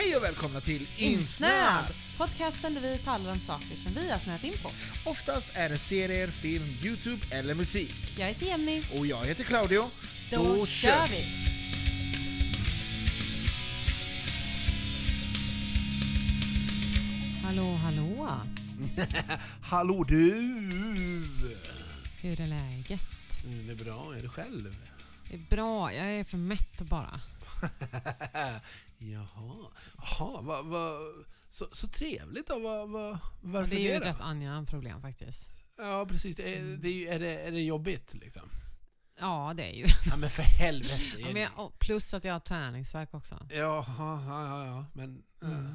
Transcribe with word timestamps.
Hej 0.00 0.16
och 0.16 0.22
välkomna 0.22 0.60
till 0.60 0.86
Insnöad! 0.96 1.84
Podcasten 2.18 2.74
där 2.74 2.80
vi 2.80 2.98
talar 2.98 3.32
om 3.32 3.38
saker 3.38 3.66
som 3.66 3.92
vi 3.94 4.10
har 4.10 4.18
snöat 4.18 4.44
in 4.44 4.52
på. 4.62 4.68
Oftast 5.10 5.56
är 5.56 5.68
det 5.68 5.78
serier, 5.78 6.26
film, 6.26 6.64
Youtube 6.84 7.26
eller 7.30 7.54
musik. 7.54 7.94
Jag 8.18 8.26
heter 8.26 8.46
Jenny. 8.46 8.82
Och 8.98 9.06
jag 9.06 9.24
heter 9.24 9.44
Claudio. 9.44 9.84
Då, 10.30 10.66
kör 10.66 11.06
vi! 11.06 11.24
Hallå, 17.44 17.74
hallå! 17.74 18.40
Hallå 19.62 20.04
du! 20.04 20.32
Hur 22.20 22.40
är 22.40 22.46
läget? 22.46 23.00
Mm, 23.44 23.66
Det 23.66 23.72
är 23.72 23.84
bra, 23.84 24.14
är 24.16 24.22
du 24.22 24.28
själv? 24.28 24.76
Det 25.28 25.34
är 25.34 25.56
bra, 25.56 25.92
jag 25.92 26.06
är 26.06 26.24
för 26.24 26.36
mätt 26.38 26.78
bara. 26.80 27.20
Jaha, 28.98 29.70
Jaha 29.98 30.40
vad, 30.42 30.66
vad, 30.66 31.00
så, 31.50 31.66
så 31.72 31.88
trevligt 31.88 32.46
då. 32.46 32.58
Vad, 32.58 32.88
vad, 32.90 33.18
varför 33.40 33.70
Det 33.70 33.76
är 33.76 33.82
ju 33.82 33.88
det 33.88 33.94
ett 33.96 34.04
rätt 34.04 34.20
angenämt 34.20 34.70
problem 34.70 35.00
faktiskt. 35.02 35.48
Ja, 35.78 36.06
precis. 36.08 36.36
Det 36.36 36.58
är, 36.58 36.62
det 36.76 37.08
är, 37.08 37.14
är, 37.14 37.18
det, 37.18 37.40
är 37.40 37.50
det 37.52 37.62
jobbigt 37.62 38.14
liksom? 38.14 38.42
Ja, 39.20 39.54
det 39.56 39.62
är 39.62 39.74
ju. 39.76 39.86
Ja, 40.10 40.16
men 40.16 40.30
för 40.30 40.42
helvete. 40.42 41.02
Ja, 41.18 41.26
men 41.32 41.42
jag, 41.42 41.78
plus 41.78 42.14
att 42.14 42.24
jag 42.24 42.32
har 42.32 42.40
träningsvärk 42.40 43.14
också. 43.14 43.46
Ja, 43.50 43.84
ja, 43.98 44.22
ja, 44.26 44.66
ja, 44.66 44.86
men... 44.92 45.22
Mm. 45.42 45.64
eh, 45.66 45.70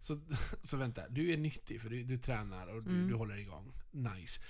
Så, 0.00 0.20
så 0.62 0.76
vänta, 0.76 1.08
du 1.08 1.32
är 1.32 1.36
nyttig 1.36 1.80
för 1.82 1.88
du, 1.90 2.04
du 2.04 2.18
tränar 2.18 2.66
och 2.66 2.82
du, 2.82 2.90
Mm. 2.90 3.08
du 3.08 3.14
håller 3.14 3.36
igång. 3.36 3.72
Nice. 3.90 4.40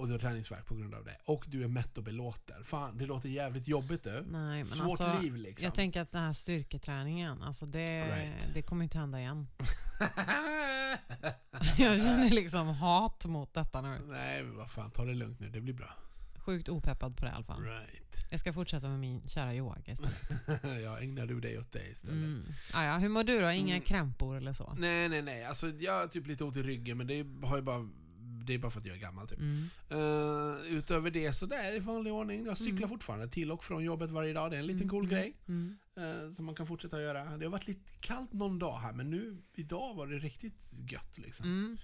Och 0.00 0.06
du 0.06 0.12
har 0.12 0.18
träningsvärk 0.18 0.66
på 0.66 0.74
grund 0.74 0.94
av 0.94 1.04
det. 1.04 1.16
Och 1.24 1.44
du 1.48 1.62
är 1.64 1.68
mätt 1.68 1.98
och 1.98 2.04
belåten. 2.04 2.64
Fan, 2.64 2.98
det 2.98 3.06
låter 3.06 3.28
jävligt 3.28 3.68
jobbigt 3.68 4.02
du. 4.02 4.10
Nej, 4.30 4.64
men 4.64 4.66
Svårt 4.66 5.00
alltså, 5.00 5.22
liv 5.22 5.36
liksom. 5.36 5.64
jag 5.64 5.74
tänker 5.74 6.00
att 6.00 6.12
den 6.12 6.22
här 6.22 6.32
styrketräningen, 6.32 7.42
alltså 7.42 7.66
det, 7.66 7.86
Right. 8.04 8.50
det 8.54 8.62
kommer 8.62 8.84
inte 8.84 8.98
hända 8.98 9.20
igen. 9.20 9.46
Jag 11.78 12.00
känner 12.02 12.30
liksom 12.30 12.68
hat 12.68 13.24
mot 13.26 13.54
detta 13.54 13.80
nu. 13.82 14.00
Nej, 14.08 14.42
men 14.44 14.56
vad 14.56 14.70
fan, 14.70 14.90
ta 14.90 15.04
det 15.04 15.14
lugnt 15.14 15.40
nu. 15.40 15.48
Det 15.48 15.60
blir 15.60 15.74
bra. 15.74 15.94
Sjukt 16.36 16.68
opeppad 16.68 17.16
på 17.16 17.24
det 17.24 17.30
i 17.30 17.34
alla 17.34 17.44
fall. 17.44 17.62
Right. 17.62 18.26
Jag 18.30 18.40
ska 18.40 18.52
fortsätta 18.52 18.88
med 18.88 18.98
min 18.98 19.28
kära 19.28 19.54
yoga 19.54 19.92
istället. 19.92 20.30
ja, 20.84 20.98
ägnar 21.00 21.26
du 21.26 21.40
dig 21.40 21.58
åt 21.58 21.72
det 21.72 21.86
istället? 21.90 22.14
Mm. 22.16 22.44
Ah, 22.74 22.84
ja, 22.84 22.98
hur 22.98 23.08
mår 23.08 23.24
du 23.24 23.40
då? 23.40 23.50
Inga 23.50 23.74
Mm. 23.74 23.84
krämpor 23.86 24.36
eller 24.36 24.52
så? 24.52 24.74
Nej, 24.78 25.08
nej, 25.08 25.22
nej. 25.22 25.44
Alltså, 25.44 25.68
jag 25.78 26.00
har 26.00 26.06
typ 26.06 26.26
lite 26.26 26.44
ont 26.44 26.56
i 26.56 26.62
ryggen, 26.62 26.98
men 26.98 27.06
det 27.06 27.26
har 27.46 27.56
ju 27.56 27.62
bara, 27.62 27.88
det 28.44 28.54
är 28.54 28.58
bara 28.58 28.70
för 28.70 28.80
att 28.80 28.86
jag 28.86 28.96
är 28.96 29.00
gammal 29.00 29.28
typ. 29.28 29.38
Mm. 29.38 29.64
Eh, 29.88 30.72
utöver 30.78 31.10
det 31.10 31.32
så 31.32 31.46
där 31.46 31.76
i 31.76 31.78
vanlig 31.78 32.12
ordning. 32.12 32.46
Jag 32.46 32.58
cyklar 32.58 32.76
Mm. 32.78 32.88
fortfarande 32.88 33.28
till 33.28 33.52
och 33.52 33.64
från 33.64 33.84
jobbet 33.84 34.10
varje 34.10 34.32
dag. 34.32 34.50
Det 34.50 34.56
är 34.56 34.60
en 34.60 34.66
liten 34.66 34.82
Mm, 34.82 34.90
cool 34.90 35.04
mm, 35.04 35.10
grej. 35.14 35.36
Eh, 35.96 36.32
som 36.32 36.44
man 36.44 36.54
kan 36.54 36.66
fortsätta 36.66 37.00
göra. 37.02 37.24
Det 37.36 37.44
har 37.44 37.50
varit 37.52 37.66
lite 37.66 37.92
kallt 38.00 38.32
någon 38.32 38.58
dag 38.58 38.78
här, 38.78 38.92
men 38.92 39.10
nu 39.10 39.42
idag 39.54 39.94
var 39.94 40.06
det 40.06 40.18
riktigt 40.18 40.60
gött 40.92 41.18
liksom. 41.18 41.46
Mm. 41.46 41.78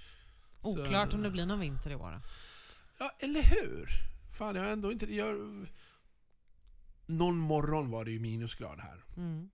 Så- 0.62 0.82
Oklart 0.82 1.12
om 1.14 1.22
det 1.22 1.30
blir 1.30 1.46
någon 1.46 1.60
vinter 1.60 1.90
i 1.90 1.94
år. 1.94 2.20
Ja, 2.98 3.10
eller 3.18 3.42
hur? 3.42 3.88
Fan, 4.38 4.54
jag 4.56 4.62
har 4.62 4.70
ändå 4.70 4.92
inte... 4.92 5.14
Jag, 5.14 5.66
någon 7.06 7.36
morgon 7.36 7.90
var 7.90 8.04
det 8.04 8.10
ju 8.10 8.20
minusgrad 8.20 8.80
här. 8.80 9.04
Mm. 9.16 9.50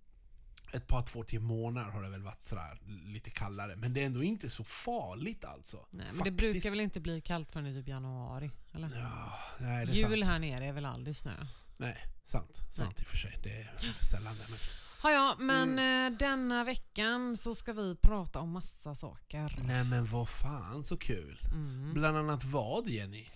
Ett 0.72 0.86
par, 0.86 1.02
två, 1.02 1.22
tre 1.24 1.40
månader 1.40 1.90
har 1.90 2.02
det 2.02 2.08
väl 2.08 2.22
varit 2.22 2.46
sådär 2.46 2.78
lite 3.06 3.30
kallare. 3.30 3.76
Men 3.76 3.94
det 3.94 4.02
är 4.02 4.06
ändå 4.06 4.22
inte 4.22 4.50
så 4.50 4.64
farligt 4.64 5.44
alltså. 5.44 5.76
Nej, 5.76 5.86
men 6.06 6.06
det 6.06 6.14
Faktiskt. 6.18 6.36
brukar 6.36 6.70
väl 6.70 6.80
inte 6.80 7.00
bli 7.00 7.20
kallt 7.20 7.52
förrän 7.52 7.66
i 7.66 7.74
typ 7.74 7.88
januari? 7.88 8.50
Eller? 8.74 8.90
Ja, 8.96 9.32
nej, 9.60 9.86
det 9.86 9.92
är 9.92 9.96
Jul 9.96 10.20
sant. 10.20 10.32
här 10.32 10.38
nere 10.38 10.66
är 10.66 10.72
väl 10.72 10.84
aldrig 10.86 11.16
snö? 11.16 11.46
Nej, 11.76 11.96
sant. 12.24 12.60
Sant 12.70 13.00
i 13.00 13.04
och 13.04 13.06
för 13.08 13.16
sig. 13.16 13.38
Det 13.42 13.50
är 13.86 13.92
förställande. 13.92 14.40
Men... 14.48 14.58
Ja, 15.04 15.10
ja, 15.10 15.36
men 15.38 15.68
Mm. 15.78 16.12
eh, 16.12 16.18
denna 16.18 16.64
veckan 16.64 17.36
så 17.36 17.54
ska 17.54 17.72
vi 17.72 17.96
prata 18.02 18.38
om 18.40 18.50
massa 18.50 18.94
saker. 18.94 19.58
Nej 19.64 19.84
men 19.84 20.06
vad 20.06 20.28
fan 20.28 20.84
så 20.84 20.96
kul. 20.96 21.38
Mm. 21.52 21.94
Bland 21.94 22.16
annat 22.16 22.44
vad 22.44 22.88
Jenny? 22.88 23.26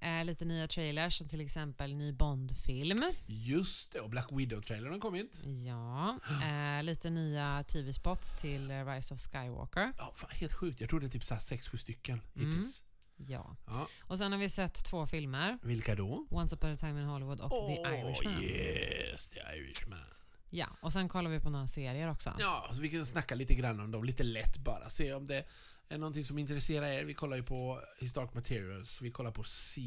Eh, 0.00 0.24
lite 0.24 0.44
nya 0.44 0.68
trailers, 0.68 1.18
som 1.18 1.28
till 1.28 1.40
exempel 1.40 1.94
ny 1.94 2.12
Bond-film. 2.12 2.98
Just 3.26 3.92
det, 3.92 4.00
och 4.00 4.10
Black 4.10 4.28
Widow-trailern 4.32 4.92
har 4.92 4.98
kommit. 4.98 5.40
Ja, 5.66 6.18
eh, 6.78 6.82
lite 6.82 7.10
nya 7.10 7.64
TV-spots 7.64 8.34
till 8.40 8.70
eh, 8.70 8.86
Rise 8.86 9.14
of 9.14 9.20
Skywalker. 9.20 9.92
Ja, 9.98 10.12
fan, 10.14 10.30
helt 10.32 10.52
sjukt. 10.52 10.80
Jag 10.80 10.90
tror 10.90 11.00
det 11.00 11.06
är 11.06 11.10
typ 11.10 11.22
6-7 11.22 11.76
stycken 11.76 12.20
Mm. 12.36 12.46
hittills. 12.46 12.82
Ja. 13.26 13.56
Ja. 13.66 13.88
Och 14.02 14.18
sen 14.18 14.32
har 14.32 14.38
vi 14.38 14.48
sett 14.48 14.84
två 14.84 15.06
filmer. 15.06 15.58
Vilka 15.62 15.94
då? 15.94 16.26
Once 16.30 16.56
upon 16.56 16.70
a 16.70 16.76
time 16.76 17.00
in 17.00 17.06
Hollywood 17.06 17.40
och 17.40 17.50
The 17.50 17.72
Irishman. 17.98 18.42
yes, 18.42 19.28
The 19.28 19.40
Irishman. 19.56 19.98
Ja, 20.50 20.66
och 20.80 20.92
sen 20.92 21.08
kollar 21.08 21.30
vi 21.30 21.40
på 21.40 21.50
några 21.50 21.68
serier 21.68 22.10
också. 22.10 22.34
Ja, 22.38 22.70
så 22.72 22.80
vi 22.80 22.88
kan 22.88 23.06
snacka 23.06 23.34
lite 23.34 23.54
grann 23.54 23.80
om 23.80 23.90
dem, 23.90 24.04
lite 24.04 24.22
lätt 24.22 24.58
bara. 24.58 24.90
Se 24.90 25.14
om 25.14 25.26
det 25.26 25.44
är 25.88 25.98
någonting 25.98 26.24
som 26.24 26.38
intresserar 26.38 26.86
er. 26.86 27.04
Vi 27.04 27.14
kollar 27.14 27.36
ju 27.36 27.42
på 27.42 27.80
Historic 27.98 28.34
Materials, 28.34 29.00
vi 29.02 29.10
kollar 29.10 29.30
på 29.30 29.44
C, 29.44 29.80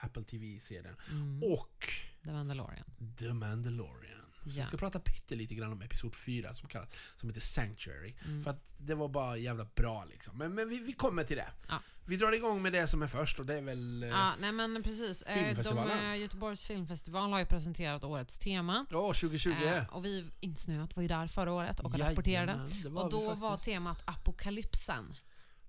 Apple 0.00 0.24
TV-serien. 0.24 0.96
Mm. 1.10 1.42
Och 1.42 1.88
The 2.24 2.32
Mandalorian. 2.32 2.84
The 3.18 3.32
Mandalorian. 3.32 4.27
Så 4.50 4.60
vi 4.60 4.66
ska 4.68 4.76
prata 4.76 5.00
pyttelite 5.00 5.54
grann 5.54 5.72
om 5.72 5.82
episod 5.82 6.14
4 6.16 6.54
som, 6.54 6.68
kallas, 6.68 7.14
som 7.16 7.28
heter 7.28 7.40
Sanctuary. 7.40 8.14
Mm. 8.24 8.44
För 8.44 8.50
att 8.50 8.64
det 8.78 8.94
var 8.94 9.08
bara 9.08 9.36
jävla 9.36 9.64
bra 9.64 10.04
liksom. 10.04 10.38
Men, 10.38 10.54
men 10.54 10.68
vi, 10.68 10.78
vi 10.80 10.92
kommer 10.92 11.24
till 11.24 11.36
det. 11.36 11.48
Ja. 11.68 11.80
Vi 12.04 12.16
drar 12.16 12.32
igång 12.32 12.62
med 12.62 12.72
det 12.72 12.86
som 12.86 13.02
är 13.02 13.06
först 13.06 13.38
och 13.40 13.46
det 13.46 13.54
är 13.58 13.62
väl... 13.62 14.02
eh, 14.02 14.08
Ja, 14.08 14.32
nej 14.40 14.52
men 14.52 14.82
precis. 14.82 15.22
Eh, 15.22 15.34
De, 15.36 15.44
Filmfestivalen. 15.44 16.12
eh, 16.12 16.20
Göteborgs 16.20 16.64
filmfestival 16.64 17.32
har 17.32 17.38
ju 17.38 17.46
presenterat 17.46 18.04
årets 18.04 18.38
tema. 18.38 18.86
Ja, 18.90 19.06
2020. 19.06 19.50
Eh, 19.50 19.88
och 19.94 20.04
vi 20.04 20.26
Insnöat 20.40 20.96
var 20.96 21.02
ju 21.02 21.08
där 21.08 21.26
förra 21.26 21.52
året 21.52 21.80
och 21.80 21.90
Jajamän, 21.90 22.10
rapporterade. 22.10 22.52
Och 22.94 23.10
då 23.10 23.34
var 23.34 23.56
temat 23.56 24.02
apokalypsen. 24.04 25.14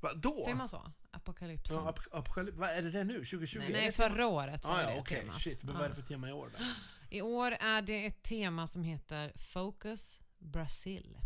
Va, 0.01 0.09
då? 0.15 0.41
Säger 0.43 0.57
man 0.57 0.69
så? 0.69 0.91
Apokalypsen. 1.11 1.77
Ja, 1.77 1.91
ap- 1.91 2.11
apokalyp- 2.23 2.55
vad 2.55 2.69
är 2.69 2.81
det 2.81 2.91
det 2.91 3.03
nu? 3.03 3.13
2020? 3.13 3.59
nej, 3.59 3.67
Är 3.67 3.73
nej 3.73 3.91
förra 3.91 4.27
året 4.27 4.63
var 4.65 4.71
Ah, 4.71 4.77
det 4.77 4.83
ja, 4.95 4.99
okej. 4.99 5.19
temat. 5.21 5.41
Shit, 5.41 5.63
men 5.63 5.73
vad 5.75 5.83
är 5.85 5.89
det 5.89 5.95
för 5.95 6.01
tema 6.01 6.29
i 6.29 6.31
år 6.31 6.49
då? 6.57 6.63
I 7.09 7.21
år 7.21 7.51
är 7.51 7.81
det 7.81 8.05
ett 8.05 8.23
tema 8.23 8.67
som 8.67 8.83
heter 8.83 9.33
Focus 9.35 10.21
Brasil. 10.39 11.17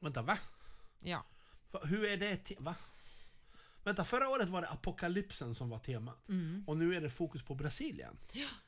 Vänta, 0.00 0.22
va? 0.22 0.38
Ja. 1.02 1.24
Hur 1.84 2.04
är 2.04 2.16
det 2.16 2.30
ett 2.30 2.52
Va? 2.58 2.76
Vänta, 3.84 4.04
förra 4.04 4.28
året 4.28 4.48
var 4.48 4.60
det 4.60 4.68
apokalypsen 4.68 5.54
som 5.54 5.68
var 5.70 5.78
temat. 5.78 6.28
Mm. 6.28 6.64
Och 6.66 6.76
nu 6.76 6.94
är 6.94 7.00
det 7.00 7.10
fokus 7.10 7.42
på 7.42 7.54
Brasilien? 7.54 8.16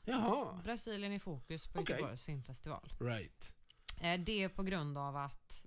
Jaha. 0.05 0.61
Brasilien 0.63 1.13
i 1.13 1.19
fokus 1.19 1.67
på 1.67 1.79
Okej. 1.79 1.95
Göteborgs 1.95 2.23
filmfestival. 2.23 2.93
Right. 2.99 3.53
Eh, 4.01 4.19
Det 4.19 4.43
är 4.43 4.49
på 4.49 4.63
grund 4.63 4.97
av 4.97 5.17
att 5.17 5.65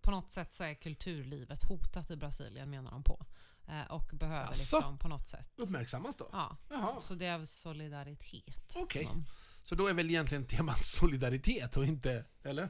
på 0.00 0.10
något 0.10 0.30
sätt 0.30 0.54
så 0.54 0.64
är 0.64 0.74
kulturlivet 0.74 1.62
hotat 1.62 2.10
i 2.10 2.16
Brasilien 2.16 2.70
menar 2.70 2.90
de 2.90 3.02
på. 3.02 3.26
Eh, 3.68 3.90
Och 3.90 4.10
behöver 4.12 4.50
Asså? 4.50 4.76
liksom 4.76 4.98
på 4.98 5.08
något 5.08 5.28
sätt. 5.28 5.52
Uppmärksammas 5.56 6.16
då? 6.16 6.28
Ja, 6.32 6.56
Jaha. 6.70 7.00
så 7.00 7.14
det 7.14 7.26
är 7.26 7.34
av 7.34 7.44
solidaritet. 7.44 8.76
Okej. 8.76 9.04
som 9.04 9.20
de- 9.20 9.26
Så 9.62 9.74
då 9.74 9.86
är 9.86 9.94
väl 9.94 10.10
egentligen 10.10 10.44
temat 10.46 10.78
solidaritet 10.84 11.76
och 11.76 11.84
inte... 11.84 12.24
Eller? 12.42 12.68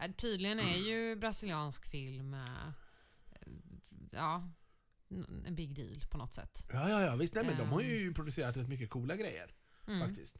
Eh, 0.00 0.10
Tydligen 0.16 0.58
är 0.60 0.76
ju 0.76 1.16
brasiliansk 1.16 1.86
film 1.86 2.34
eh, 2.34 2.40
ja, 4.12 4.50
en 5.46 5.54
big 5.54 5.74
deal 5.74 6.00
på 6.10 6.18
något 6.18 6.32
sätt. 6.34 6.66
Ja, 6.72 6.88
ja, 6.88 7.02
ja. 7.02 7.16
Visst, 7.16 7.34
nej, 7.34 7.44
men 7.44 7.58
de 7.58 7.68
har 7.68 7.80
Ehm. 7.80 7.86
ju 7.88 8.14
producerat 8.14 8.56
rätt 8.56 8.68
mycket 8.68 8.90
coola 8.90 9.16
grejer. 9.16 9.54
Mm. 9.86 10.00
Faktiskt. 10.08 10.38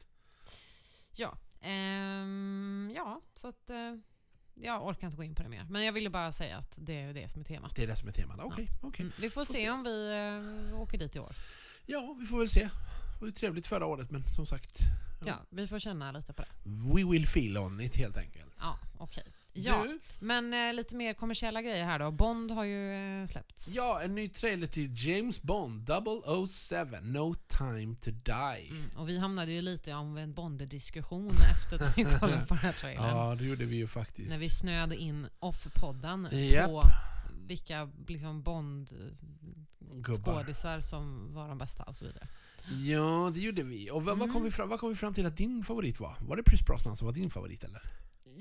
Ja, 1.15 1.37
ehm, 1.61 2.91
ja, 2.95 3.21
så 3.33 3.47
att 3.47 3.69
jag 4.61 4.85
orkar 4.87 5.07
inte 5.07 5.17
gå 5.17 5.23
in 5.23 5.35
på 5.35 5.43
det 5.43 5.49
mer. 5.49 5.65
Men 5.69 5.83
jag 5.85 5.93
ville 5.93 6.09
bara 6.09 6.31
säga 6.31 6.57
att 6.57 6.73
det 6.75 6.93
är 7.01 7.13
det 7.13 7.29
som 7.31 7.41
är 7.41 7.45
temat. 7.45 7.75
Det 7.75 7.83
är 7.83 7.87
det 7.87 7.95
som 7.95 8.07
är 8.07 8.11
temat. 8.11 8.39
Okej, 8.43 8.67
okej. 8.81 9.03
Mm. 9.03 9.13
Vi 9.19 9.29
får 9.29 9.45
Får 9.45 9.53
se 9.53 9.59
se. 9.59 9.69
om 9.69 9.83
vi 9.83 10.09
eh, 10.73 10.79
åker 10.81 10.97
dit 10.97 11.15
i 11.15 11.19
år. 11.19 11.31
Ja, 11.85 12.15
vi 12.19 12.25
får 12.25 12.37
väl 12.39 12.49
se. 12.49 12.69
Det 13.19 13.25
var 13.25 13.31
trevligt 13.31 13.67
förra 13.67 13.85
året, 13.85 14.11
men 14.11 14.23
som 14.23 14.45
sagt... 14.45 14.79
Ja. 15.21 15.27
Ja, 15.27 15.35
vi 15.49 15.67
får 15.67 15.79
känna 15.79 16.11
lite 16.11 16.33
på 16.33 16.41
det. 16.41 16.49
We 16.95 17.11
will 17.11 17.27
feel 17.27 17.57
on 17.57 17.81
it, 17.81 17.95
helt 17.97 18.17
enkelt. 18.17 18.55
Ja, 18.61 18.79
okej. 18.97 19.23
Ja, 19.53 19.83
Du, 19.87 19.99
men 20.19 20.53
eh, 20.53 20.73
lite 20.73 20.95
mer 20.95 21.13
kommersiella 21.13 21.61
grejer 21.61 21.85
här 21.85 21.99
då. 21.99 22.11
Bond 22.11 22.51
har 22.51 22.63
ju 22.63 22.93
eh, 23.21 23.27
släppts. 23.27 23.67
ja, 23.67 24.01
en 24.03 24.15
ny 24.15 24.29
trailer 24.29 24.67
till 24.67 25.07
James 25.07 25.41
Bond 25.41 25.89
007, 25.89 25.93
No 27.01 27.35
time 27.35 27.95
to 27.95 28.11
die. 28.11 28.67
Mm, 28.71 28.89
och 28.97 29.09
vi 29.09 29.17
hamnade 29.17 29.51
ju 29.51 29.61
lite 29.61 29.93
om 29.93 30.17
en 30.17 30.33
Bond-diskussion 30.33 31.29
efter 31.51 31.75
att 31.85 31.97
vi 31.97 32.03
kollade 32.03 32.45
på 32.45 32.53
den 32.53 32.57
här 32.63 32.71
trailern. 32.71 33.05
Ja, 33.17 33.35
det 33.35 33.45
gjorde 33.45 33.65
vi 33.65 33.75
ju 33.75 33.87
faktiskt. 33.87 34.29
När 34.29 34.39
vi 34.39 34.49
snöade 34.49 34.95
in 34.95 35.27
off-podden 35.39 36.27
Japp. 36.51 36.65
på 36.65 36.83
vilka 37.47 37.89
liksom. 38.07 38.43
Bond-skådisar 38.43 40.81
som 40.81 41.33
var 41.33 41.47
de 41.49 41.57
bästa 41.57 41.83
och 41.83 41.95
så 41.95 42.05
vidare. 42.05 42.27
Ja, 42.71 43.31
det 43.33 43.39
gjorde 43.39 43.63
vi. 43.63 43.91
Och 43.91 44.03
vad, 44.03 44.17
vad, 44.17 44.27
kom 44.27 44.35
Mm. 44.37 44.43
vi 44.43 44.51
fram, 44.51 44.69
vad 44.69 44.79
kom 44.79 44.89
vi 44.89 44.95
fram 44.95 45.13
till 45.13 45.25
att 45.25 45.37
din 45.37 45.63
favorit 45.63 45.99
var? 45.99 46.15
Var 46.19 46.37
det 46.37 46.43
Chris 46.49 46.65
Brosnan 46.65 46.97
som 46.97 47.05
var 47.05 47.13
din 47.13 47.29
favorit 47.29 47.63
eller? 47.63 47.81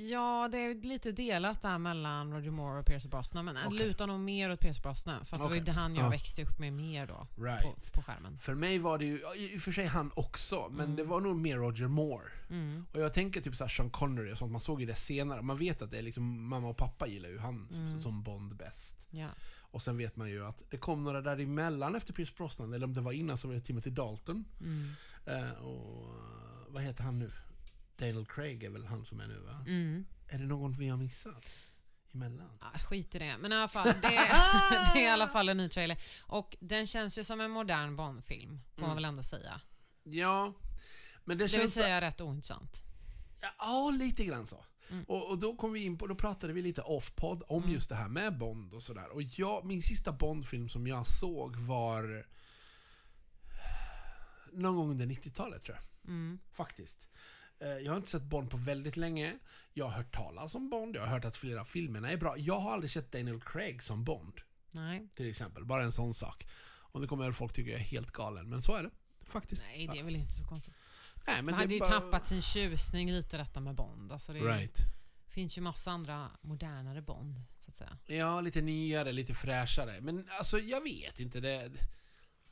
Ja, 0.01 0.49
det 0.53 0.59
är 0.59 0.75
lite 0.75 1.13
delat 1.13 1.63
där 1.63 1.79
mellan 1.79 2.33
Roger 2.33 2.51
Moore 2.51 2.81
och 2.81 2.87
Pierce 2.87 3.09
Brosnan, 3.09 3.45
men 3.45 3.67
okay. 3.67 3.79
lutar 3.79 4.07
nog 4.07 4.21
mer 4.21 4.53
åt 4.53 4.61
Pierce 4.61 4.83
Brosnan. 4.83 5.25
För 5.25 5.37
att 5.37 5.43
okay. 5.43 5.59
det 5.59 5.65
var 5.65 5.73
ju 5.73 5.81
han 5.81 5.95
jag 5.95 6.05
ja. 6.05 6.11
växte 6.11 6.43
upp 6.43 6.59
med 6.59 6.73
mer 6.73 7.07
då, 7.07 7.27
right. 7.45 7.63
på, 7.63 7.75
på 7.93 8.03
skärmen. 8.03 8.39
För 8.39 8.55
mig 8.55 8.79
var 8.79 8.99
det 8.99 9.05
ju, 9.05 9.21
i 9.37 9.57
och 9.57 9.61
för 9.61 9.73
sig 9.73 9.87
han 9.87 10.11
också, 10.15 10.69
men 10.71 10.85
mm. 10.85 10.97
det 10.97 11.05
var 11.05 11.21
nog 11.21 11.37
mer 11.37 11.57
Roger 11.57 11.89
Moore. 11.89 12.29
Mm. 12.51 12.87
Och 12.93 13.01
jag 13.01 13.15
tänker 13.15 13.41
typ 13.41 13.57
såhär 13.57 13.69
Sean 13.69 13.91
Connery 13.91 14.33
och 14.33 14.39
sånt, 14.39 14.53
man 14.53 14.61
såg 14.61 14.81
ju 14.81 14.87
det 14.87 14.95
senare. 14.95 15.43
Man 15.43 15.59
vet 15.59 15.83
att 15.83 15.91
det 15.91 15.99
är 15.99 16.03
liksom, 16.03 16.49
mamma 16.49 16.69
och 16.69 16.77
pappa 16.77 17.07
gillar 17.07 17.29
ju 17.29 17.39
han 17.39 17.69
mm. 17.73 18.01
som 18.01 18.23
Bond 18.23 18.57
bäst. 18.57 19.09
Ja. 19.11 19.29
Och 19.71 19.83
sen 19.83 19.97
vet 19.97 20.17
man 20.17 20.31
ju 20.31 20.47
att 20.47 20.63
det 20.71 20.77
kom 20.77 21.05
några 21.05 21.21
däremellan 21.21 21.95
efter 21.95 22.13
Pierce 22.13 22.35
Brosnan, 22.37 22.73
eller 22.73 22.87
om 22.87 22.95
det 22.95 23.01
var 23.01 23.13
innan 23.13 23.39
så 23.39 23.49
var 23.49 23.55
det 23.55 23.61
Timothy 23.61 23.91
Dalton. 23.91 24.45
Mm. 24.61 24.89
Uh, 25.29 25.53
och 25.63 26.15
vad 26.69 26.83
heter 26.83 27.05
han 27.05 27.19
nu? 27.19 27.31
Daniel 27.99 28.27
Craig 28.27 28.65
är 28.65 28.71
väl 28.71 28.85
han 28.85 29.05
som 29.05 29.21
är 29.21 29.27
nu 29.27 29.39
va? 29.39 29.65
Mm. 29.67 30.07
Är 30.29 30.39
det 30.39 30.45
någon 30.45 30.73
vi 30.73 30.89
har 30.89 30.97
missat? 30.97 31.45
Emellan? 32.15 32.59
Ah, 32.61 32.79
skit 32.79 33.15
i 33.15 33.19
det. 33.19 33.39
Men 33.39 33.53
i 33.53 33.55
alla 33.55 33.69
fall, 33.69 33.87
det, 33.87 34.01
det 34.95 35.01
är 35.01 35.03
i 35.03 35.07
alla 35.07 35.29
fall 35.29 35.49
en 35.49 35.57
ny 35.57 35.69
trailer. 35.69 36.03
Och 36.21 36.57
den 36.61 36.87
känns 36.87 37.19
ju 37.19 37.25
som 37.25 37.41
en 37.41 37.51
modern 37.51 37.97
Bond-film, 37.97 38.61
får 38.75 38.79
mm. 38.79 38.89
man 38.89 38.97
väl 38.97 39.05
ändå 39.05 39.23
säga. 39.23 39.61
Ja, 40.03 40.55
men 41.25 41.39
det, 41.39 41.45
det 41.45 41.49
känns... 41.49 41.53
Det 41.53 41.81
vill 41.81 41.85
säga 41.85 42.01
rätt 42.01 42.21
ointressant. 42.21 42.85
Ja, 43.41 43.49
ja 43.59 43.91
lite 43.99 44.25
grann 44.25 44.47
så. 44.47 44.65
Mm. 44.91 45.05
Och, 45.05 45.31
och, 45.31 45.39
då 45.39 45.57
kom 45.57 45.73
vi 45.73 45.81
in 45.81 45.99
på, 45.99 46.07
då 46.07 46.15
pratade 46.15 46.53
vi 46.53 46.63
lite 46.63 46.83
off-podd 46.83 47.43
om 47.49 47.63
mm. 47.63 47.75
just 47.75 47.89
det 47.89 47.95
här 47.95 48.09
med 48.09 48.39
Bond 48.39 48.75
och 48.75 48.83
sådär. 48.83 49.15
Och 49.15 49.23
jag, 49.23 49.65
min 49.65 49.83
sista 49.83 50.13
Bond-film 50.13 50.69
som 50.69 50.87
jag 50.87 51.07
såg 51.07 51.57
var 51.57 52.27
någon 54.53 54.77
gång 54.77 54.91
under 54.91 55.07
90-talet 55.07 55.63
tror 55.63 55.77
jag. 55.77 56.11
Mm. 56.11 56.39
Faktiskt. 56.53 57.09
Eh, 57.61 57.69
jag 57.69 57.93
har 57.93 57.97
inte 57.97 58.09
sett 58.09 58.23
Bond 58.23 58.51
på 58.51 58.57
väldigt 58.57 58.97
länge. 58.97 59.39
Jag 59.75 59.85
har 59.85 59.93
hört 59.93 60.15
talas 60.15 60.55
om 60.55 60.71
Bond, 60.71 60.97
jag 60.97 61.01
har 61.01 61.09
hört 61.09 61.25
att 61.25 61.37
flera 61.37 61.61
av 61.61 61.65
filmerna 61.65 62.11
är 62.11 62.17
bra. 62.17 62.35
Jag 62.39 62.59
har 62.59 62.73
aldrig 62.73 62.91
sett 62.91 63.13
Daniel 63.13 63.41
Craig 63.41 63.83
som 63.83 64.05
Bond. 64.05 64.41
Nej. 64.73 65.09
Till 65.15 65.31
exempel, 65.31 65.65
bara 65.65 65.83
en 65.83 65.93
sån 65.93 66.15
sak. 66.15 66.47
Och 66.93 67.01
det 67.01 67.07
kommer 67.07 67.33
folk 67.33 67.53
tycka 67.53 67.71
jag 67.71 67.81
är 67.81 67.85
helt 67.85 68.11
galen, 68.11 68.49
men 68.49 68.63
så 68.63 68.75
är 68.75 68.83
det. 68.83 68.91
Faktiskt. 69.27 69.67
Nej, 69.71 69.89
det 69.93 69.99
är 69.99 70.05
väl 70.05 70.17
inte 70.17 70.33
så 70.33 70.45
konstigt. 70.45 70.75
Nej, 71.27 71.43
men 71.43 71.55
Han 71.55 71.63
hade 71.63 71.75
ju 71.75 71.81
bara... 71.81 71.91
tappat 71.91 72.27
sin 72.27 72.43
tjusning 72.43 73.13
lite 73.13 73.37
detta 73.37 73.61
med 73.61 73.75
Bond. 73.75 74.13
Alltså 74.13 74.33
det 74.33 74.41
right. 74.41 74.79
finns 75.29 75.59
ju 75.59 75.63
massa 75.63 75.91
andra 75.91 76.31
modernare 76.41 77.03
Bond, 77.03 77.35
så 77.59 77.71
att 77.71 77.77
säga. 77.77 77.99
Ja, 78.07 78.41
lite 78.41 78.61
nyare, 78.61 79.13
lite 79.13 79.35
fräschare. 79.35 80.01
Men 80.01 80.29
alltså, 80.39 80.59
jag 80.59 80.83
vet 80.83 81.21
inte. 81.21 81.41
Det 81.41 81.73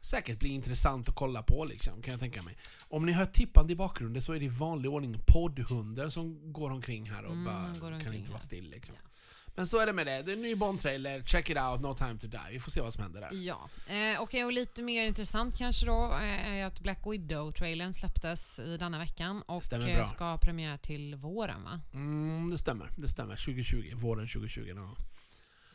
säkert 0.07 0.39
bli 0.39 0.49
intressant 0.49 1.09
att 1.09 1.15
kolla 1.15 1.43
på 1.43 1.65
liksom, 1.65 2.03
kan 2.03 2.11
jag 2.11 2.21
tänka 2.21 2.43
mig. 2.43 2.57
Om 2.89 3.07
ni 3.07 3.13
hör 3.13 3.27
tippande 3.27 3.73
i 3.73 3.77
bakgrunden 3.77 4.23
så 4.23 4.33
är 4.33 4.39
det 4.39 4.45
i 4.45 4.49
vanlig 4.49 4.91
ordning 4.91 5.21
poddhundar 5.27 6.09
som 6.09 6.53
går 6.53 6.71
omkring 6.71 7.11
här 7.11 7.25
och 7.25 7.33
mm, 7.33 7.45
bara 7.81 8.01
kan 8.01 8.15
inte 8.15 8.31
vara 8.31 8.41
still 8.41 8.71
liksom. 8.71 8.95
Ja. 9.03 9.11
Men 9.57 9.67
så 9.67 9.79
är 9.79 9.87
det 9.87 9.93
med 9.93 10.07
det. 10.07 10.23
Det 10.23 10.33
är 10.33 10.37
en 10.37 10.43
ny 10.43 10.55
Bond-trailer, 10.55 11.23
check 11.23 11.51
it 11.51 11.59
out, 11.59 11.81
no 11.81 11.95
time 11.95 12.19
to 12.19 12.27
die. 12.27 12.53
Vi 12.53 12.61
får 12.61 12.71
se 12.71 12.81
vad 12.81 12.93
som 12.93 13.03
händer 13.03 13.21
där. 13.21 13.31
Ja, 13.33 13.69
eh, 13.89 14.23
okay, 14.23 14.45
och 14.45 14.53
lite 14.53 14.83
mer 14.83 15.07
intressant 15.07 15.59
kanske 15.59 15.87
då 15.87 16.13
eh, 16.13 16.49
är 16.49 16.65
att 16.65 16.81
Black 16.81 16.99
Widow-trailern 17.05 17.93
släpptes 17.93 18.59
i 18.59 18.77
denna 18.77 18.99
veckan 18.99 19.43
och 19.43 19.73
eh, 19.73 20.05
ska 20.07 20.25
ha 20.25 20.39
premiär 20.39 20.79
till 20.79 21.15
våren 21.15 21.65
va? 21.65 21.81
Mm, 21.93 22.51
det 22.51 22.59
stämmer, 22.59 22.89
det 22.97 23.09
stämmer. 23.09 23.37
2020, 23.37 23.93
våren 23.95 24.29
2020. 24.29 24.75
Ja, 24.77 24.97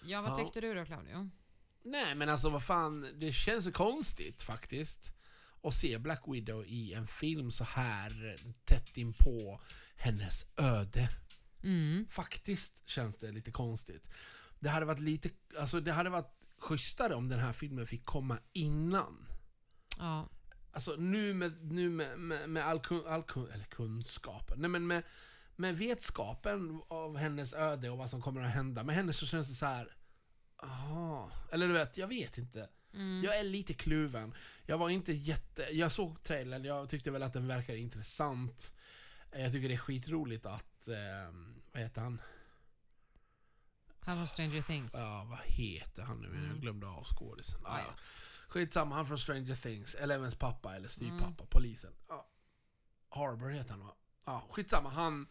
ja 0.05 0.21
vad 0.21 0.37
tyckte 0.37 0.61
du 0.61 0.73
då 0.73 0.85
Claudio? 0.85 1.29
Nej 1.83 2.15
men 2.15 2.29
alltså 2.29 2.49
vad 2.49 2.63
fan, 2.63 3.07
det 3.15 3.31
känns 3.31 3.65
så 3.65 3.71
konstigt 3.71 4.41
faktiskt. 4.41 5.13
Att 5.63 5.73
se 5.73 5.97
Black 5.97 6.23
Widow 6.27 6.65
i 6.65 6.93
en 6.93 7.07
film 7.07 7.51
så 7.51 7.63
här 7.63 8.35
tätt 8.65 8.97
in 8.97 9.13
på 9.13 9.61
hennes 9.95 10.45
öde. 10.57 11.09
Mm. 11.63 12.07
Faktiskt 12.09 12.87
känns 12.87 13.17
det 13.17 13.31
lite 13.31 13.51
konstigt. 13.51 14.09
Det 14.59 14.69
hade 14.69 14.85
varit 14.85 14.99
lite, 14.99 15.29
alltså 15.59 15.79
det 15.79 15.91
hade 15.91 16.09
varit 16.09 16.49
schysstare 16.57 17.15
om 17.15 17.29
den 17.29 17.39
här 17.39 17.53
filmen 17.53 17.87
fick 17.87 18.05
komma 18.05 18.37
innan. 18.53 19.27
Ja. 19.97 20.29
Alltså 20.73 20.95
nu 20.95 21.33
med, 21.33 21.71
nu 21.71 21.89
med, 21.89 22.19
med, 22.19 22.49
med 22.49 22.65
all, 22.65 22.79
kun, 22.79 23.07
all 23.07 23.23
kun, 23.23 23.51
eller 23.51 23.65
kunskapen, 23.65 24.61
nej 24.61 24.69
men 24.69 24.87
med, 24.87 25.03
med 25.55 25.77
vetskapen 25.77 26.81
av 26.87 27.17
hennes 27.17 27.53
öde 27.53 27.89
och 27.89 27.97
vad 27.97 28.09
som 28.09 28.21
kommer 28.21 28.41
att 28.41 28.51
hända 28.51 28.83
med 28.83 28.95
henne 28.95 29.13
så 29.13 29.25
känns 29.25 29.47
det 29.47 29.53
så 29.53 29.65
här 29.65 29.87
Aha. 30.63 31.31
Eller 31.51 31.67
du 31.67 31.73
vet, 31.73 31.97
jag 31.97 32.07
vet 32.07 32.37
inte. 32.37 32.69
Mm. 32.93 33.23
Jag 33.23 33.39
är 33.39 33.43
lite 33.43 33.73
kluven. 33.73 34.33
Jag 34.65 34.77
var 34.77 34.89
inte 34.89 35.13
jätte... 35.13 35.67
Jag 35.71 35.91
såg 35.91 36.23
trailern, 36.23 36.63
jag 36.65 36.89
tyckte 36.89 37.11
väl 37.11 37.23
att 37.23 37.33
den 37.33 37.47
verkade 37.47 37.79
intressant. 37.79 38.73
Jag 39.31 39.51
tycker 39.51 39.69
det 39.69 39.75
är 39.75 39.77
skitroligt 39.77 40.45
att... 40.45 40.87
Eh, 40.87 41.33
vad 41.71 41.83
heter 41.83 42.01
han? 42.01 42.21
Han 43.99 44.17
från 44.17 44.27
Stranger 44.27 44.61
Things. 44.61 44.93
Ja, 44.93 45.27
vad 45.29 45.39
heter 45.39 46.03
han 46.03 46.21
nu? 46.21 46.27
Mm. 46.27 46.47
Jag 46.49 46.61
glömde 46.61 46.87
av 46.87 47.03
skådisen. 47.03 47.61
Ah, 47.65 47.77
ja. 47.77 47.95
Skitsamma, 48.47 48.95
han 48.95 49.05
från 49.05 49.19
Stranger 49.19 49.55
Things. 49.55 49.95
Elevens 49.95 50.35
pappa 50.35 50.75
eller 50.75 50.87
styvpappa, 50.87 51.25
mm. 51.25 51.47
polisen. 51.49 51.93
Ja. 52.09 52.27
Harbor 53.09 53.49
heter 53.49 53.71
han 53.71 53.79
va? 53.79 53.95
Ja, 54.25 54.47
skitsamma. 54.49 54.89
Han, 54.89 55.27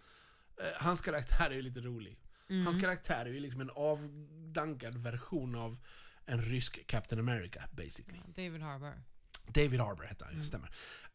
eh, 0.61 0.83
hans 0.83 1.01
karaktär 1.01 1.51
är 1.51 1.55
ju 1.55 1.63
lite 1.63 1.81
rolig. 1.81 2.21
Mm. 2.51 2.67
Hans 2.67 2.81
karaktär 2.81 3.27
är 3.27 3.31
ju 3.31 3.41
liksom 3.41 3.61
en 3.61 3.71
avdankad 3.71 4.97
version 4.97 5.55
av 5.55 5.79
en 6.27 6.43
rysk 6.43 6.87
Captain 6.87 7.21
America, 7.21 7.63
basically. 7.73 8.21
David 8.37 8.63
Harbour. 8.63 9.03
David 9.47 9.81
Harbour 9.81 10.07
heter 10.07 10.25
han, 10.25 10.35
mm. 10.35 10.45
stämmer. 10.45 10.69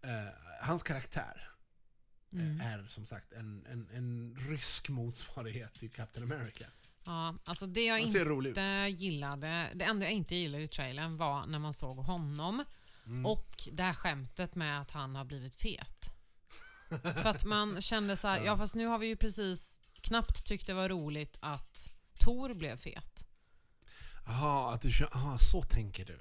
Uh, 0.06 0.12
hans 0.62 0.84
karaktär 0.84 1.48
eh, 2.34 2.40
mm. 2.40 2.62
är 2.62 2.88
som 2.88 3.06
sagt 3.06 3.34
en, 3.34 3.66
en, 3.66 3.90
en 3.90 4.36
rysk 4.50 4.90
motsvarighet 4.90 5.74
till 5.74 5.92
Captain 5.92 6.32
America. 6.32 6.66
Ja, 7.06 7.36
alltså 7.44 7.68
det 7.68 7.86
jag 7.86 8.00
inte 8.00 8.88
gillade, 8.90 9.72
det 9.76 9.86
enda 9.86 10.06
jag 10.06 10.14
inte 10.14 10.36
gillade 10.36 10.64
i 10.64 10.68
trailern 10.68 11.18
var 11.18 11.46
när 11.46 11.60
man 11.60 11.74
såg 11.74 11.98
honom 11.98 12.64
mm. 13.06 13.26
och 13.26 13.70
det 13.72 13.84
här 13.84 13.94
skämtet 13.94 14.56
med 14.56 14.82
att 14.82 14.92
han 14.92 15.16
har 15.16 15.26
blivit 15.26 15.56
fet. 15.56 16.12
För 17.02 17.30
att 17.30 17.46
man 17.46 17.82
kände 17.82 18.18
så 18.18 18.28
här, 18.28 18.42
ja 18.46 18.58
fast 18.58 18.76
nu 18.76 18.86
har 18.86 18.98
vi 18.98 19.08
ju 19.08 19.16
precis 19.16 19.82
knappt 20.06 20.46
tyckte 20.46 20.72
det 20.72 20.76
var 20.76 20.90
roligt 20.90 21.38
att 21.40 21.92
Tor 22.20 22.54
blev 22.54 22.78
fet. 22.78 23.26
Jaha, 24.26 24.74
att 24.74 24.82
du 24.82 25.06
aha, 25.06 25.38
så 25.38 25.62
tänker 25.62 26.06
du. 26.06 26.20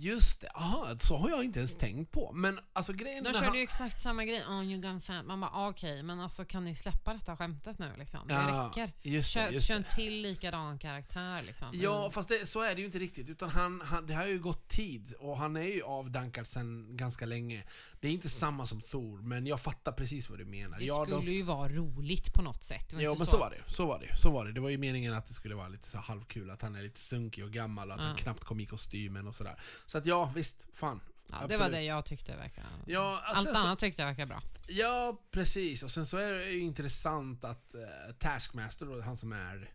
Just 0.00 0.40
det, 0.40 0.48
aha, 0.54 0.94
så 0.98 1.16
har 1.16 1.30
jag 1.30 1.44
inte 1.44 1.58
ens 1.58 1.76
tänkt 1.76 2.12
på. 2.12 2.32
Men 2.32 2.58
alltså 2.72 2.92
grejen 2.92 3.24
De 3.24 3.32
körde 3.32 3.46
han... 3.46 3.56
ju 3.56 3.62
exakt 3.62 4.02
samma 4.02 4.24
grej. 4.24 4.44
Oh, 4.44 4.64
you 4.64 4.80
gone 4.80 5.00
fat. 5.00 5.26
Man 5.26 5.40
bara, 5.40 5.50
ah, 5.50 5.68
okej, 5.68 5.92
okay, 5.92 6.02
men 6.02 6.20
alltså 6.20 6.44
kan 6.44 6.64
ni 6.64 6.74
släppa 6.74 7.14
detta 7.14 7.36
skämtet 7.36 7.78
nu 7.78 7.92
liksom? 7.98 8.26
Det 8.26 8.34
ja, 8.34 8.70
räcker. 8.70 8.92
Just 9.02 9.34
det, 9.34 9.40
kör, 9.40 9.52
just 9.52 9.66
kör 9.66 9.76
en 9.76 9.84
till 9.84 10.22
likadan 10.22 10.78
karaktär 10.78 11.42
liksom. 11.42 11.70
Ja, 11.72 11.98
mm. 11.98 12.10
fast 12.10 12.28
det, 12.28 12.46
så 12.46 12.62
är 12.62 12.74
det 12.74 12.80
ju 12.80 12.86
inte 12.86 12.98
riktigt. 12.98 13.30
Utan 13.30 13.50
han, 13.50 13.80
han, 13.84 14.06
det 14.06 14.14
har 14.14 14.26
ju 14.26 14.38
gått 14.38 14.68
tid 14.68 15.14
och 15.18 15.38
han 15.38 15.56
är 15.56 15.62
ju 15.62 15.82
avdankad 15.82 16.46
sen 16.46 16.96
ganska 16.96 17.26
länge. 17.26 17.64
Det 18.00 18.08
är 18.08 18.12
inte 18.12 18.28
samma 18.28 18.66
som 18.66 18.80
Thor, 18.80 19.22
men 19.22 19.46
jag 19.46 19.60
fattar 19.60 19.92
precis 19.92 20.30
vad 20.30 20.38
du 20.38 20.44
menar. 20.44 20.78
Det 20.78 20.84
ja, 20.84 21.04
skulle 21.04 21.20
de... 21.20 21.32
ju 21.32 21.42
vara 21.42 21.68
roligt 21.68 22.32
på 22.34 22.42
något 22.42 22.62
sätt. 22.62 22.94
Ja, 22.98 23.08
men 23.08 23.18
så, 23.18 23.26
så 23.26 23.38
var 23.38 23.50
det. 23.50 23.72
Så 23.72 23.86
var 23.86 23.98
det. 23.98 24.16
Så 24.16 24.30
var 24.30 24.44
det. 24.44 24.52
Det 24.52 24.60
var 24.60 24.70
ju 24.70 24.78
meningen 24.78 25.14
att 25.14 25.26
det 25.26 25.34
skulle 25.34 25.54
vara 25.54 25.68
lite 25.68 25.88
så 25.88 25.98
halvkul, 25.98 26.50
att 26.50 26.62
han 26.62 26.74
är 26.74 26.82
lite 26.82 27.00
sunkig 27.00 27.44
och 27.44 27.50
gammal 27.50 27.88
och 27.88 27.94
att 27.94 28.00
ja. 28.00 28.06
han 28.06 28.16
knappt 28.16 28.44
kom 28.44 28.60
i 28.60 28.66
kostymen 28.66 29.26
och 29.26 29.34
sådär. 29.34 29.47
Så 29.86 29.98
att 29.98 30.06
ja, 30.06 30.32
visst. 30.34 30.66
Fan. 30.72 31.00
Ja, 31.30 31.46
det 31.48 31.56
var 31.56 31.70
det 31.70 31.82
jag 31.82 32.04
tyckte 32.04 32.36
verkade... 32.36 32.66
Ja, 32.86 33.22
Allt 33.24 33.48
så, 33.48 33.56
annat 33.56 33.78
tyckte 33.78 34.02
jag 34.02 34.06
verkade 34.06 34.26
bra. 34.26 34.42
Ja, 34.68 35.20
precis. 35.30 35.82
Och 35.82 35.90
sen 35.90 36.06
så 36.06 36.16
är 36.16 36.32
det 36.32 36.50
ju 36.50 36.60
intressant 36.60 37.44
att 37.44 37.74
uh, 37.74 38.12
Taskmaster, 38.18 38.86
då, 38.86 39.00
han 39.00 39.16
som 39.16 39.32
är 39.32 39.70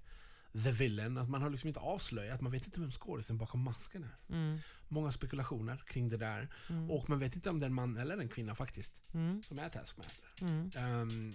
the 0.63 0.71
villain, 0.71 1.17
att 1.17 1.29
man 1.29 1.41
har 1.41 1.49
liksom 1.49 1.67
inte 1.67 1.79
avslöjat, 1.79 2.41
man 2.41 2.51
vet 2.51 2.65
inte 2.65 2.79
vem 2.79 2.91
skådisen 2.91 3.37
bakom 3.37 3.63
masken 3.63 4.03
är. 4.03 4.35
Mm. 4.35 4.59
Många 4.87 5.11
spekulationer 5.11 5.83
kring 5.87 6.09
det 6.09 6.17
där. 6.17 6.47
Mm. 6.69 6.91
Och 6.91 7.09
man 7.09 7.19
vet 7.19 7.35
inte 7.35 7.49
om 7.49 7.59
det 7.59 7.65
är 7.65 7.69
en 7.69 7.73
man 7.73 7.97
eller 7.97 8.17
en 8.17 8.29
kvinna 8.29 8.55
faktiskt, 8.55 8.93
mm. 9.13 9.43
som 9.43 9.59
är 9.59 9.69
Taskmaster. 9.69 10.25
Um, 10.41 11.33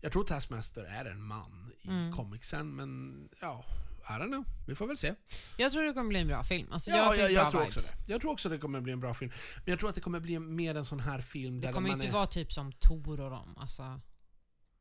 jag 0.00 0.12
tror 0.12 0.24
Taskmaster 0.24 0.84
är 0.84 1.04
en 1.04 1.22
man 1.22 1.72
i 1.82 1.88
mm. 1.88 2.12
comicsen, 2.12 2.76
men 2.76 3.28
ja, 3.40 3.64
i 4.08 4.12
don't 4.12 4.28
know. 4.28 4.44
Vi 4.66 4.74
får 4.74 4.86
väl 4.86 4.96
se. 4.96 5.14
Jag 5.56 5.72
tror 5.72 5.82
det 5.82 5.92
kommer 5.92 6.08
bli 6.08 6.20
en 6.20 6.28
bra 6.28 6.44
film. 6.44 6.72
Alltså, 6.72 6.90
ja, 6.90 6.96
jag, 6.96 7.16
jag, 7.16 7.32
jag 7.32 7.50
tror 7.50 7.62
också 7.62 7.80
det. 7.80 8.12
Jag 8.12 8.20
tror 8.20 8.32
också 8.32 8.48
det 8.48 8.58
kommer 8.58 8.80
bli 8.80 8.92
en 8.92 9.00
bra 9.00 9.14
film. 9.14 9.30
Men 9.64 9.72
jag 9.72 9.78
tror 9.78 9.88
att 9.88 9.94
det 9.94 10.00
kommer 10.00 10.20
bli 10.20 10.38
mer 10.38 10.74
en 10.74 10.84
sån 10.84 11.00
här 11.00 11.20
film 11.20 11.60
det 11.60 11.66
där 11.66 11.72
kommer 11.72 11.88
man 11.88 12.00
inte 12.00 12.10
är... 12.10 12.12
vara 12.12 12.26
typ 12.26 12.52
som 12.52 12.72
Tor 12.72 13.20
och 13.20 13.30
dem. 13.30 13.54
Alltså. 13.56 14.00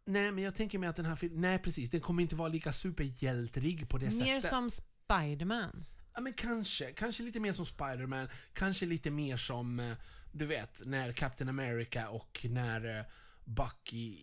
Nej, 0.06 0.32
men 0.32 0.44
jag 0.44 0.56
tänker 0.56 0.80
mig 0.80 0.90
att 0.90 0.96
den 0.96 1.06
här 1.06 1.16
filmen... 1.16 1.42
Nej, 1.42 1.60
precis. 1.60 1.90
Den 1.90 2.02
kommer 2.02 2.22
inte 2.22 2.36
vara 2.36 2.50
lika 2.50 2.74
superhjälterig 2.74 3.90
på 3.90 3.98
det 3.98 4.06
mer 4.06 4.12
sättet. 4.12 4.28
Mer 4.28 4.40
som 4.40 4.70
Spiderman. 4.70 5.86
Ja, 6.14 6.22
men 6.22 6.34
kanske. 6.34 6.92
Kanske 6.92 7.24
lite 7.24 7.40
mer 7.40 7.54
som 7.54 7.66
Spiderman. 7.66 8.28
Kanske 8.54 8.86
lite 8.86 9.12
mer 9.12 9.38
som, 9.38 9.80
eh, 9.80 9.92
du 10.32 10.46
vet, 10.46 10.82
när 10.86 11.12
Captain 11.12 11.50
America 11.50 12.10
och 12.10 12.46
när 12.50 13.00
eh, 13.00 13.06
Bucky 13.46 14.18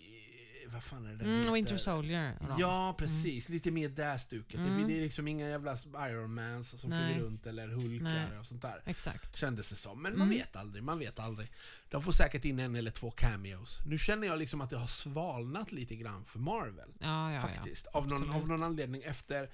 vad 0.67 0.85
fan 0.85 1.07
är 1.07 1.15
det 1.15 1.25
mm, 1.25 1.53
Winter 1.53 1.77
Soldier. 1.77 2.39
Ja, 2.59 2.95
precis. 2.99 3.49
Mm. 3.49 3.55
Lite 3.55 3.71
mer 3.71 3.89
där 3.89 4.19
stuket. 4.19 4.61
Mm. 4.61 4.89
Det 4.89 4.99
är 4.99 5.01
liksom 5.01 5.29
inga 5.29 5.49
jävla 5.49 5.79
Iron 6.09 6.35
Mans 6.35 6.81
som 6.81 6.91
flyger 6.91 7.21
runt 7.21 7.47
eller 7.47 7.69
Hulkar 7.69 8.05
Nej. 8.05 8.39
och 8.39 8.47
sånt 8.47 8.63
där. 8.63 8.83
Exakt. 8.85 9.37
Kändes 9.37 9.71
det 9.71 9.77
som. 9.77 10.03
Men 10.03 10.13
mm. 10.13 10.19
man 10.19 10.29
vet 10.29 10.57
aldrig, 10.57 10.85
man 10.85 10.99
vet 10.99 11.19
aldrig. 11.19 11.53
De 11.89 12.03
får 12.03 12.13
säkert 12.13 12.45
in 12.45 12.61
en 12.61 12.77
eller 12.77 12.91
två 12.91 13.11
cameos. 13.11 13.83
Nu 13.87 13.99
känner 13.99 14.27
jag 14.27 14.39
liksom 14.39 14.61
att 14.61 14.71
det 14.71 14.77
har 14.77 14.87
svalnat 14.87 15.73
lite 15.73 15.97
grann 15.97 16.25
för 16.25 16.39
Marvel. 16.39 16.95
Ja, 17.01 17.33
ja, 17.33 17.41
faktiskt. 17.41 17.87
Ja, 17.93 17.99
av, 17.99 18.09
någon, 18.09 18.31
av 18.31 18.49
någon 18.49 18.63
anledning 18.63 19.03
efter 19.03 19.51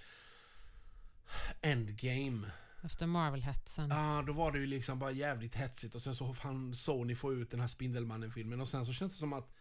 Endgame. 1.60 2.50
Efter 2.82 3.06
Marvel-hetsen. 3.06 3.90
Ja, 3.90 4.24
då 4.26 4.32
var 4.32 4.52
det 4.52 4.58
ju 4.58 4.66
liksom 4.66 4.98
bara 4.98 5.10
jävligt 5.10 5.54
hetsigt 5.54 5.94
och 5.94 6.02
sen 6.02 6.16
så 6.16 6.36
han 6.40 6.74
Sony 6.74 7.14
få 7.14 7.32
ut 7.32 7.50
den 7.50 7.60
här 7.60 7.68
Spindelmannen-filmen 7.68 8.60
och 8.60 8.68
sen 8.68 8.86
så 8.86 8.92
känns 8.92 9.12
det 9.12 9.18
som 9.18 9.32
att 9.32 9.52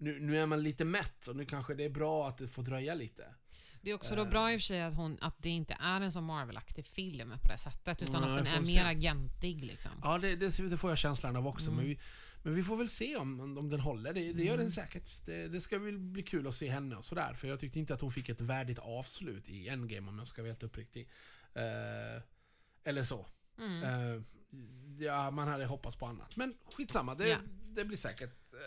nu, 0.00 0.20
nu 0.20 0.38
är 0.38 0.46
man 0.46 0.62
lite 0.62 0.84
mätt 0.84 1.26
och 1.26 1.36
nu 1.36 1.44
kanske 1.44 1.74
det 1.74 1.84
är 1.84 1.90
bra 1.90 2.28
att 2.28 2.38
det 2.38 2.48
får 2.48 2.62
dröja 2.62 2.94
lite. 2.94 3.24
Det 3.82 3.90
är 3.90 3.94
också 3.94 4.16
då 4.16 4.24
bra 4.24 4.52
i 4.52 4.56
och 4.56 4.60
för 4.60 4.64
sig 4.64 4.82
att, 4.82 4.94
hon, 4.94 5.18
att 5.20 5.42
det 5.42 5.48
inte 5.48 5.76
är 5.80 6.00
en 6.00 6.12
så 6.12 6.20
Marvel-aktig 6.20 6.86
film 6.86 7.34
på 7.42 7.48
det 7.48 7.58
sättet, 7.58 8.02
utan 8.02 8.22
Nej, 8.22 8.38
att 8.38 8.44
den 8.44 8.54
är 8.54 8.60
mer 8.60 8.84
agentig. 8.84 9.64
Liksom. 9.64 9.90
Ja, 10.02 10.18
det, 10.18 10.36
det, 10.36 10.76
får 10.76 10.90
jag 10.90 10.98
känslan 10.98 11.36
av 11.36 11.46
också. 11.46 11.70
Mm. 11.70 11.76
Men, 11.76 11.86
vi, 11.86 11.98
men 12.42 12.54
vi 12.54 12.62
får 12.62 12.76
väl 12.76 12.88
se 12.88 13.16
om, 13.16 13.40
om 13.58 13.70
den 13.70 13.80
håller. 13.80 14.12
Det, 14.12 14.32
det 14.32 14.42
gör 14.42 14.52
den 14.52 14.60
mm. 14.60 14.70
säkert. 14.70 15.26
Det, 15.26 15.48
det, 15.48 15.60
ska 15.60 15.78
väl 15.78 15.98
bli 15.98 16.22
kul 16.22 16.46
att 16.46 16.54
se 16.54 16.68
henne 16.70 16.96
och 16.96 17.04
sådär. 17.04 17.34
För 17.34 17.48
jag 17.48 17.60
tyckte 17.60 17.78
inte 17.78 17.94
att 17.94 18.00
hon 18.00 18.10
fick 18.10 18.28
ett 18.28 18.40
värdigt 18.40 18.78
avslut 18.78 19.48
i 19.48 19.68
Endgame 19.68 20.08
om 20.08 20.18
jag 20.18 20.28
ska 20.28 20.42
vara 20.42 20.50
helt 20.50 20.62
uppriktig. 20.62 21.08
Uh, 21.56 22.22
eller 22.84 23.02
så. 23.02 23.26
Mm. 23.58 23.82
Uh, 23.82 24.22
ja, 24.98 25.30
man 25.30 25.48
hade 25.48 25.66
hoppats 25.66 25.96
på 25.96 26.06
annat. 26.06 26.36
Men 26.36 26.54
skitsamma, 26.76 27.14
det, 27.14 27.28
ja. 27.28 27.38
det 27.68 27.84
blir 27.84 27.96
säkert 27.96 28.52
uh, 28.54 28.58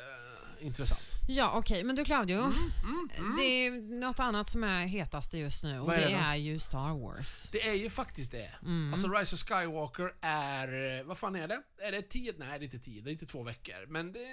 intressant. 0.64 1.16
Ja, 1.28 1.52
okej. 1.56 1.76
Okay. 1.76 1.84
Men 1.84 1.96
du 1.96 2.06
Claudio, 2.06 2.38
mm, 2.38 2.72
mm, 2.84 3.10
mm. 3.18 3.38
det 3.38 3.44
är 3.44 3.72
något 4.00 4.20
annat 4.20 4.50
som 4.50 4.64
är 4.64 4.86
hetast 4.86 5.34
just 5.34 5.64
nu 5.64 5.80
och 5.80 5.88
Vad 5.88 5.96
det, 5.96 6.06
det 6.06 6.14
är 6.14 6.36
ju 6.36 6.60
Star 6.60 7.00
Wars. 7.00 7.50
Det 7.52 7.68
är 7.68 7.74
ju 7.74 7.90
faktiskt 7.90 8.32
det. 8.32 8.50
Mm. 8.62 8.94
Alltså 8.94 9.08
Rise 9.08 9.36
of 9.36 9.42
Skywalker 9.42 10.14
är, 10.22 11.04
vad 11.04 11.18
fan 11.18 11.36
är 11.36 11.48
det? 11.48 11.62
Är 11.78 11.92
det 11.92 12.02
tio? 12.02 12.34
Nej, 12.38 12.60
det 12.60 12.64
är 12.64 12.66
inte 12.66 12.80
tio, 12.80 13.02
det 13.02 13.10
är 13.10 13.12
inte 13.12 13.26
två 13.26 13.44
veckor. 13.44 13.88
Men 13.88 14.12
det, 14.12 14.28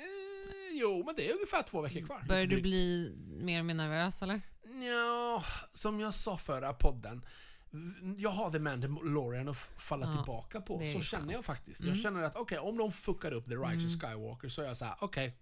jo, 0.73 1.03
men 1.07 1.15
det 1.17 1.31
är 1.31 1.35
ungefär 1.35 1.63
två 1.63 1.81
veckor 1.81 2.07
kvar. 2.07 2.25
Börjar 2.29 2.47
du 2.47 2.61
bli 2.61 3.15
mer 3.27 3.59
och 3.59 3.67
mer 3.67 3.75
nervös 3.75 4.23
eller? 4.23 4.41
Ja, 4.83 5.45
som 5.73 6.01
jag 6.01 6.15
sa 6.15 6.37
förra 6.37 6.73
podden 6.73 7.23
jag 8.17 8.31
har 8.31 8.51
The 8.51 8.59
Mandalorian 8.59 9.49
att 9.49 9.57
falla 9.77 10.07
ja, 10.07 10.13
tillbaka 10.13 10.61
på. 10.61 10.83
Så 10.93 11.01
känner 11.01 11.35
jag 11.35 11.45
faktiskt. 11.45 11.81
Mm. 11.81 11.95
Jag 11.95 12.03
känner 12.03 12.23
att 12.23 12.37
okej, 12.37 12.59
okay, 12.59 12.71
om 12.71 12.79
de 12.79 12.93
fuckar 12.93 13.33
upp 13.33 13.45
The 13.45 13.55
Rise 13.55 13.87
mm. 13.87 14.01
Skywalker 14.01 14.49
så 14.49 14.63
är 14.63 14.67
jag 14.67 14.77
så 14.77 14.85
här: 14.85 14.95
okej, 15.01 15.29
okay, 15.29 15.39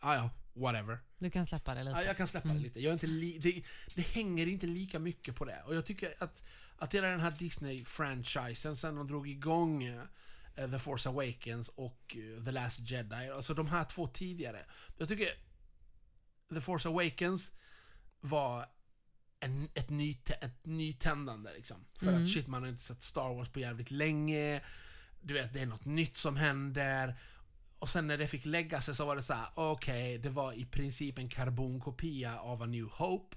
ah, 0.00 0.14
ja, 0.14 0.30
whatever. 0.52 0.98
Du 1.18 1.30
kan 1.30 1.46
släppa 1.46 1.74
det 1.74 1.84
lite? 1.84 1.98
Ja, 1.98 2.04
jag 2.04 2.16
kan 2.16 2.26
släppa 2.26 2.48
mm. 2.48 2.56
det 2.56 2.68
lite. 2.68 2.80
Jag 2.80 2.88
är 2.88 2.92
inte 2.92 3.06
li 3.06 3.38
det, 3.38 3.62
det, 3.94 4.02
hänger 4.02 4.46
inte 4.46 4.66
lika 4.66 4.98
mycket 4.98 5.36
på 5.36 5.44
det. 5.44 5.62
Och 5.66 5.74
jag 5.74 5.86
tycker 5.86 6.14
att, 6.18 6.42
att 6.76 6.94
hela 6.94 7.06
den 7.06 7.20
här 7.20 7.30
Disney-franchisen 7.30 8.76
sen 8.76 8.94
de 8.94 9.06
drog 9.06 9.28
igång 9.28 9.88
uh, 9.88 10.70
The 10.70 10.78
Force 10.78 11.08
Awakens 11.08 11.68
och 11.68 12.16
uh, 12.16 12.44
The 12.44 12.50
Last 12.50 12.80
Jedi, 12.80 13.30
alltså 13.30 13.54
de 13.54 13.66
här 13.66 13.84
två 13.84 14.06
tidigare. 14.06 14.64
Jag 14.96 15.08
tycker 15.08 15.28
The 16.54 16.60
Force 16.60 16.88
Awakens 16.88 17.52
var 18.20 18.66
en, 19.40 19.68
ett, 19.74 19.90
ny, 19.90 20.16
ett 20.40 20.66
nytändande 20.66 21.52
liksom. 21.52 21.84
För 21.94 22.08
mm. 22.08 22.22
att 22.22 22.28
shit, 22.28 22.46
man 22.46 22.62
har 22.62 22.68
inte 22.68 22.82
sett 22.82 23.02
Star 23.02 23.34
Wars 23.34 23.48
på 23.48 23.60
jävligt 23.60 23.90
länge. 23.90 24.62
Du 25.20 25.34
vet, 25.34 25.52
det 25.52 25.60
är 25.60 25.66
något 25.66 25.84
nytt 25.84 26.16
som 26.16 26.36
händer. 26.36 27.14
Och 27.78 27.88
sen 27.88 28.06
när 28.06 28.18
det 28.18 28.26
fick 28.26 28.46
lägga 28.46 28.80
sig 28.80 28.94
så 28.94 29.04
var 29.04 29.16
det 29.16 29.22
så 29.22 29.32
här: 29.32 29.46
okej, 29.54 30.02
okay, 30.02 30.18
det 30.18 30.28
var 30.28 30.52
i 30.52 30.64
princip 30.64 31.18
en 31.18 31.28
karbonkopia 31.28 32.38
av 32.38 32.62
A 32.62 32.66
New 32.66 32.86
Hope. 32.86 33.36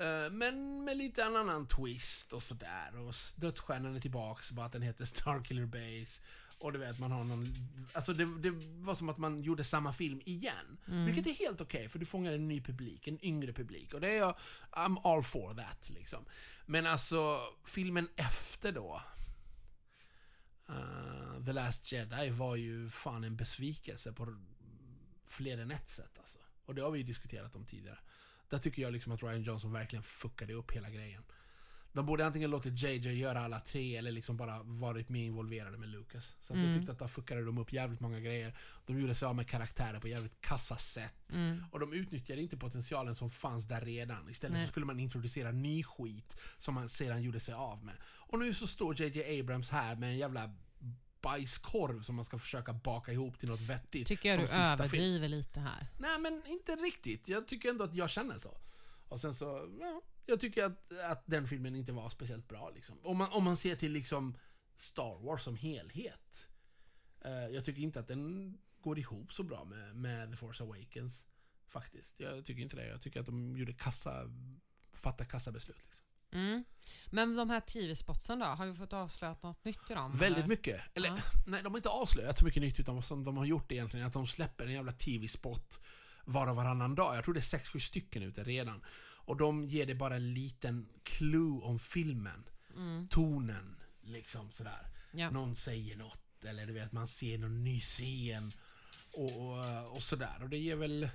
Uh, 0.00 0.32
men 0.32 0.84
med 0.84 0.96
lite 0.96 1.22
en 1.22 1.36
annan 1.36 1.66
twist 1.66 2.32
och 2.32 2.42
sådär. 2.42 3.08
Och 3.08 3.14
dödsstjärnan 3.36 3.96
är 3.96 4.00
tillbaks, 4.00 4.52
bara 4.52 4.66
att 4.66 4.72
den 4.72 4.82
heter 4.82 5.04
Starkiller 5.04 5.66
Base. 5.66 6.22
Och 6.60 6.72
du 6.72 6.78
vet, 6.78 6.98
man 6.98 7.12
har 7.12 7.24
någon... 7.24 7.46
Alltså 7.92 8.12
det, 8.12 8.24
det 8.38 8.50
var 8.64 8.94
som 8.94 9.08
att 9.08 9.18
man 9.18 9.42
gjorde 9.42 9.64
samma 9.64 9.92
film 9.92 10.20
igen. 10.24 10.78
Mm. 10.88 11.04
Vilket 11.04 11.26
är 11.26 11.34
helt 11.34 11.60
okej, 11.60 11.78
okay, 11.78 11.88
för 11.88 11.98
du 11.98 12.06
fångar 12.06 12.32
en 12.32 12.48
ny 12.48 12.60
publik, 12.60 13.08
en 13.08 13.24
yngre 13.24 13.52
publik. 13.52 13.94
Och 13.94 14.00
det 14.00 14.08
är 14.08 14.18
jag... 14.18 14.36
I'm 14.72 15.00
all 15.04 15.22
for 15.22 15.54
that, 15.54 15.90
liksom. 15.90 16.24
Men 16.66 16.86
alltså, 16.86 17.40
filmen 17.64 18.08
efter 18.16 18.72
då... 18.72 19.02
Uh, 20.70 21.44
The 21.44 21.52
Last 21.52 21.92
Jedi 21.92 22.30
var 22.30 22.56
ju 22.56 22.88
fan 22.88 23.24
en 23.24 23.36
besvikelse 23.36 24.12
på 24.12 24.36
fler 25.26 25.58
än 25.58 25.70
ett 25.70 25.88
sätt 25.88 26.18
alltså. 26.18 26.38
Och 26.64 26.74
det 26.74 26.82
har 26.82 26.90
vi 26.90 26.98
ju 26.98 27.04
diskuterat 27.04 27.56
om 27.56 27.64
tidigare. 27.64 27.98
Där 28.48 28.58
tycker 28.58 28.82
jag 28.82 28.92
liksom 28.92 29.12
att 29.12 29.22
Ryan 29.22 29.42
Johnson 29.42 29.72
verkligen 29.72 30.02
fuckade 30.02 30.54
upp 30.54 30.70
hela 30.70 30.90
grejen. 30.90 31.24
De 31.92 32.06
borde 32.06 32.26
antingen 32.26 32.50
låtit 32.50 32.82
JJ 32.82 33.12
göra 33.12 33.40
alla 33.40 33.60
tre 33.60 33.96
eller 33.96 34.12
liksom 34.12 34.36
bara 34.36 34.62
varit 34.62 35.08
mer 35.08 35.24
involverade 35.24 35.78
med 35.78 35.88
Lucas. 35.88 36.36
Så 36.40 36.54
mm. 36.54 36.66
jag 36.66 36.74
tyckte 36.74 36.92
att 36.92 36.98
då 36.98 37.08
fuckade 37.08 37.44
de 37.44 37.58
upp 37.58 37.72
jävligt 37.72 38.00
många 38.00 38.20
grejer. 38.20 38.58
De 38.86 39.00
gjorde 39.00 39.14
sig 39.14 39.26
av 39.26 39.36
med 39.36 39.48
karaktärer 39.48 40.00
på 40.00 40.08
jävligt 40.08 40.40
kassa 40.40 40.76
sätt. 40.76 41.34
Mm. 41.34 41.64
Och 41.70 41.80
de 41.80 41.92
utnyttjade 41.92 42.42
inte 42.42 42.56
potentialen 42.56 43.14
som 43.14 43.30
fanns 43.30 43.64
där 43.64 43.80
redan. 43.80 44.30
Istället 44.30 44.56
Nej. 44.56 44.66
så 44.66 44.70
skulle 44.70 44.86
man 44.86 45.00
introducera 45.00 45.52
ny 45.52 45.82
skit 45.82 46.40
som 46.58 46.74
man 46.74 46.88
sedan 46.88 47.22
gjorde 47.22 47.40
sig 47.40 47.54
av 47.54 47.84
med. 47.84 47.94
Och 48.04 48.38
nu 48.38 48.54
så 48.54 48.66
står 48.66 49.02
JJ 49.02 49.40
Abrams 49.40 49.70
här 49.70 49.96
med 49.96 50.08
en 50.08 50.18
jävla 50.18 50.50
bajskorv 51.20 52.02
som 52.02 52.16
man 52.16 52.24
ska 52.24 52.38
försöka 52.38 52.72
baka 52.72 53.12
ihop 53.12 53.38
till 53.38 53.48
något 53.48 53.60
vettigt. 53.60 54.06
Tycker 54.06 54.28
jag 54.28 54.38
du 54.38 54.44
överdriver 54.44 55.28
lite 55.28 55.60
här. 55.60 55.86
Nej 55.98 56.18
men 56.18 56.42
inte 56.46 56.72
riktigt. 56.72 57.28
Jag 57.28 57.46
tycker 57.46 57.68
ändå 57.68 57.84
att 57.84 57.94
jag 57.94 58.10
känner 58.10 58.38
så. 58.38 58.60
Och 59.08 59.20
sen 59.20 59.34
så, 59.34 59.76
ja, 59.80 60.02
jag 60.28 60.40
tycker 60.40 60.64
att, 60.64 60.92
att 60.92 61.22
den 61.26 61.46
filmen 61.46 61.76
inte 61.76 61.92
var 61.92 62.10
speciellt 62.10 62.48
bra. 62.48 62.70
Liksom. 62.70 62.98
Om, 63.02 63.16
man, 63.16 63.32
om 63.32 63.44
man 63.44 63.56
ser 63.56 63.76
till 63.76 63.92
liksom 63.92 64.38
Star 64.76 65.24
Wars 65.24 65.42
som 65.42 65.56
helhet. 65.56 66.48
Uh, 67.26 67.32
jag 67.32 67.64
tycker 67.64 67.82
inte 67.82 68.00
att 68.00 68.08
den 68.08 68.54
går 68.80 68.98
ihop 68.98 69.32
så 69.32 69.42
bra 69.42 69.64
med, 69.64 69.96
med 69.96 70.30
The 70.30 70.36
Force 70.36 70.64
Awakens. 70.64 71.26
Faktiskt. 71.68 72.20
Jag 72.20 72.44
tycker 72.44 72.62
inte 72.62 72.76
det. 72.76 72.86
Jag 72.86 73.00
tycker 73.00 73.20
att 73.20 73.26
de 73.26 73.56
gjorde 73.56 73.72
kassa, 73.72 74.30
fatta 74.92 75.24
kassabeslut. 75.24 75.82
Liksom. 75.88 76.04
Mm. 76.32 76.64
Men 77.06 77.36
de 77.36 77.50
här 77.50 77.60
TV-spotsen 77.60 78.38
då? 78.38 78.46
Har 78.46 78.66
vi 78.66 78.74
fått 78.74 78.92
avslöjat 78.92 79.42
något 79.42 79.64
nytt 79.64 79.90
i 79.90 79.94
dem? 79.94 80.12
Väldigt 80.12 80.38
eller? 80.38 80.48
mycket. 80.48 80.80
Eller, 80.94 81.08
ja. 81.08 81.16
nej, 81.46 81.62
de 81.62 81.72
har 81.72 81.78
inte 81.78 81.88
avslöjat 81.88 82.38
så 82.38 82.44
mycket 82.44 82.62
nytt 82.62 82.80
utan 82.80 82.94
vad 82.94 83.04
som 83.04 83.24
de 83.24 83.36
har 83.36 83.44
gjort 83.44 83.72
egentligen 83.72 84.04
är 84.04 84.08
att 84.08 84.12
de 84.12 84.26
släpper 84.26 84.66
en 84.66 84.72
jävla 84.72 84.92
TV-spot 84.92 85.80
var 86.24 86.46
och 86.46 86.56
varannan 86.56 86.94
dag. 86.94 87.16
Jag 87.16 87.24
tror 87.24 87.34
det 87.34 87.40
är 87.40 87.58
6-7 87.58 87.78
stycken 87.78 88.22
ute 88.22 88.44
redan. 88.44 88.84
Och 89.28 89.36
de 89.36 89.64
ger 89.64 89.86
dig 89.86 89.94
bara 89.94 90.16
en 90.16 90.34
liten 90.34 90.88
clue 91.02 91.60
om 91.62 91.78
filmen. 91.78 92.44
Mm. 92.76 93.06
Tonen, 93.06 93.76
liksom 94.00 94.52
sådär. 94.52 94.86
Ja. 95.12 95.30
Någon 95.30 95.56
säger 95.56 95.96
något, 95.96 96.44
eller 96.44 96.66
du 96.66 96.72
vet, 96.72 96.92
man 96.92 97.08
ser 97.08 97.38
någon 97.38 97.64
ny 97.64 97.80
scen. 97.80 98.52
Och, 99.12 99.36
och, 99.36 99.96
och 99.96 100.02
sådär. 100.02 100.42
Och 100.42 100.48
det 100.48 100.58
ger 100.58 100.76
väl... 100.76 101.08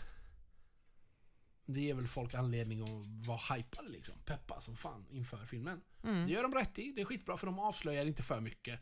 Det 1.66 1.82
ger 1.82 1.94
väl 1.94 2.08
folk 2.08 2.34
anledning 2.34 2.82
att 2.82 3.28
vara 3.28 3.56
hypade 3.56 3.90
liksom. 3.90 4.16
Peppa 4.26 4.62
som 4.62 4.78
fan 4.78 5.06
inför 5.10 5.46
filmen. 5.46 5.82
Mm. 6.04 6.26
Det 6.26 6.32
gör 6.32 6.44
de 6.44 6.54
rätt 6.54 6.80
i. 6.80 6.92
Det 6.96 7.02
är 7.02 7.06
skitbra 7.06 7.38
för 7.38 7.46
de 7.46 7.60
avslöjar 7.60 8.06
inte 8.06 8.24
för 8.24 8.42
mycket. 8.42 8.80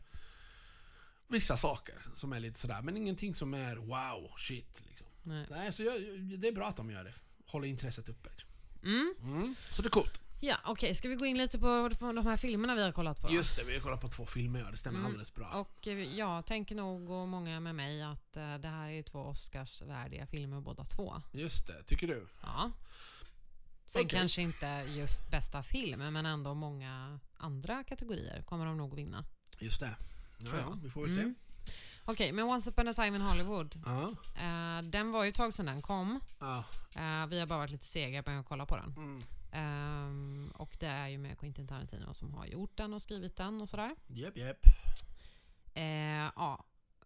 Vissa 1.28 1.56
saker 1.56 1.94
som 2.14 2.32
är 2.32 2.40
lite 2.40 2.58
sådär, 2.58 2.82
men 2.82 2.96
ingenting 2.96 3.34
som 3.34 3.54
är 3.54 3.76
wow, 3.76 4.32
shit. 4.36 4.82
Liksom. 4.88 5.06
Nej. 5.22 5.46
Nej 5.50 5.72
så 5.72 5.82
jag, 5.82 6.20
det 6.20 6.48
är 6.48 6.52
bra 6.52 6.68
att 6.68 6.76
de 6.76 6.90
gör 6.90 7.04
det. 7.04 7.14
Håller 7.46 7.68
intresset 7.68 8.08
uppe. 8.08 8.28
Liksom. 8.30 8.51
Mm. 8.82 9.14
Mm. 9.22 9.54
Så 9.70 9.82
det 9.82 9.88
är 9.88 9.90
coolt. 9.90 10.20
Ja, 10.44 10.56
okej. 10.62 10.72
Okay. 10.72 10.94
Ska 10.94 11.08
vi 11.08 11.14
gå 11.14 11.26
in 11.26 11.38
lite 11.38 11.58
på 11.58 11.90
de 12.00 12.26
här 12.26 12.36
filmerna 12.36 12.74
vi 12.74 12.82
har 12.82 12.92
kollat 12.92 13.20
på? 13.20 13.28
Då? 13.28 13.34
Just 13.34 13.56
det, 13.56 13.64
vi 13.64 13.74
har 13.74 13.80
kollat 13.80 14.00
på 14.00 14.08
två 14.08 14.26
filmer. 14.26 14.60
Ja, 14.60 14.70
det 14.70 14.76
stämmer 14.76 14.98
mm. 14.98 15.06
alldeles 15.06 15.34
bra. 15.34 15.48
Och 15.54 15.88
eh, 15.88 16.16
jag 16.16 16.46
tänker 16.46 16.74
nog, 16.74 17.10
och 17.10 17.28
många 17.28 17.60
med 17.60 17.74
mig, 17.74 18.02
att 18.02 18.36
uh, 18.36 18.54
det 18.54 18.68
här 18.68 18.90
är 18.90 19.02
två 19.02 19.18
Oscarsvärdiga 19.18 20.26
filmer 20.26 20.60
båda 20.60 20.84
två. 20.84 21.22
Just 21.32 21.66
det, 21.66 21.82
tycker 21.82 22.06
du? 22.06 22.26
Ja. 22.42 22.72
Sen 23.86 24.04
okay. 24.04 24.18
kanske 24.18 24.42
inte 24.42 24.86
just 24.88 25.30
bästa 25.30 25.62
film, 25.62 26.12
men 26.12 26.26
ändå 26.26 26.54
många 26.54 27.20
andra 27.36 27.84
kategorier 27.84 28.42
kommer 28.42 28.66
de 28.66 28.76
nog 28.76 28.96
vinna. 28.96 29.24
Just 29.58 29.80
det. 29.80 29.96
Ja, 30.38 30.78
vi 30.82 30.90
får 30.90 31.02
väl 31.02 31.14
se. 31.14 31.34
Okej, 32.04 32.14
okay, 32.14 32.32
men 32.32 32.44
Once 32.44 32.70
upon 32.70 32.88
a 32.88 32.94
time 32.94 33.16
in 33.16 33.22
Hollywood. 33.22 33.76
Uh. 33.86 34.08
Uh, 34.36 34.82
den 34.90 35.10
var 35.10 35.24
ju 35.24 35.28
ett 35.28 35.34
tag 35.34 35.54
sedan 35.54 35.66
den 35.66 35.82
kom. 35.82 36.20
Uh. 36.42 37.26
vi 37.28 37.40
har 37.40 37.46
bara 37.46 37.58
varit 37.58 37.70
lite 37.70 37.84
sega 37.84 38.22
på 38.22 38.30
att 38.30 38.46
kolla 38.46 38.66
på 38.66 38.76
den. 38.76 38.94
Mm. 38.96 39.22
Um, 39.54 40.52
och 40.56 40.76
det 40.80 40.86
är 40.86 41.08
ju 41.08 41.18
med 41.18 41.38
Quentin 41.38 41.66
Tarantino 41.66 42.14
som 42.14 42.34
har 42.34 42.46
gjort 42.46 42.76
den 42.76 42.94
och 42.94 43.02
skrivit 43.02 43.36
den 43.36 43.60
och 43.60 43.68
sådär. 43.68 43.96
Japp, 44.06 44.36
japp. 44.36 44.66
ja, 46.36 46.64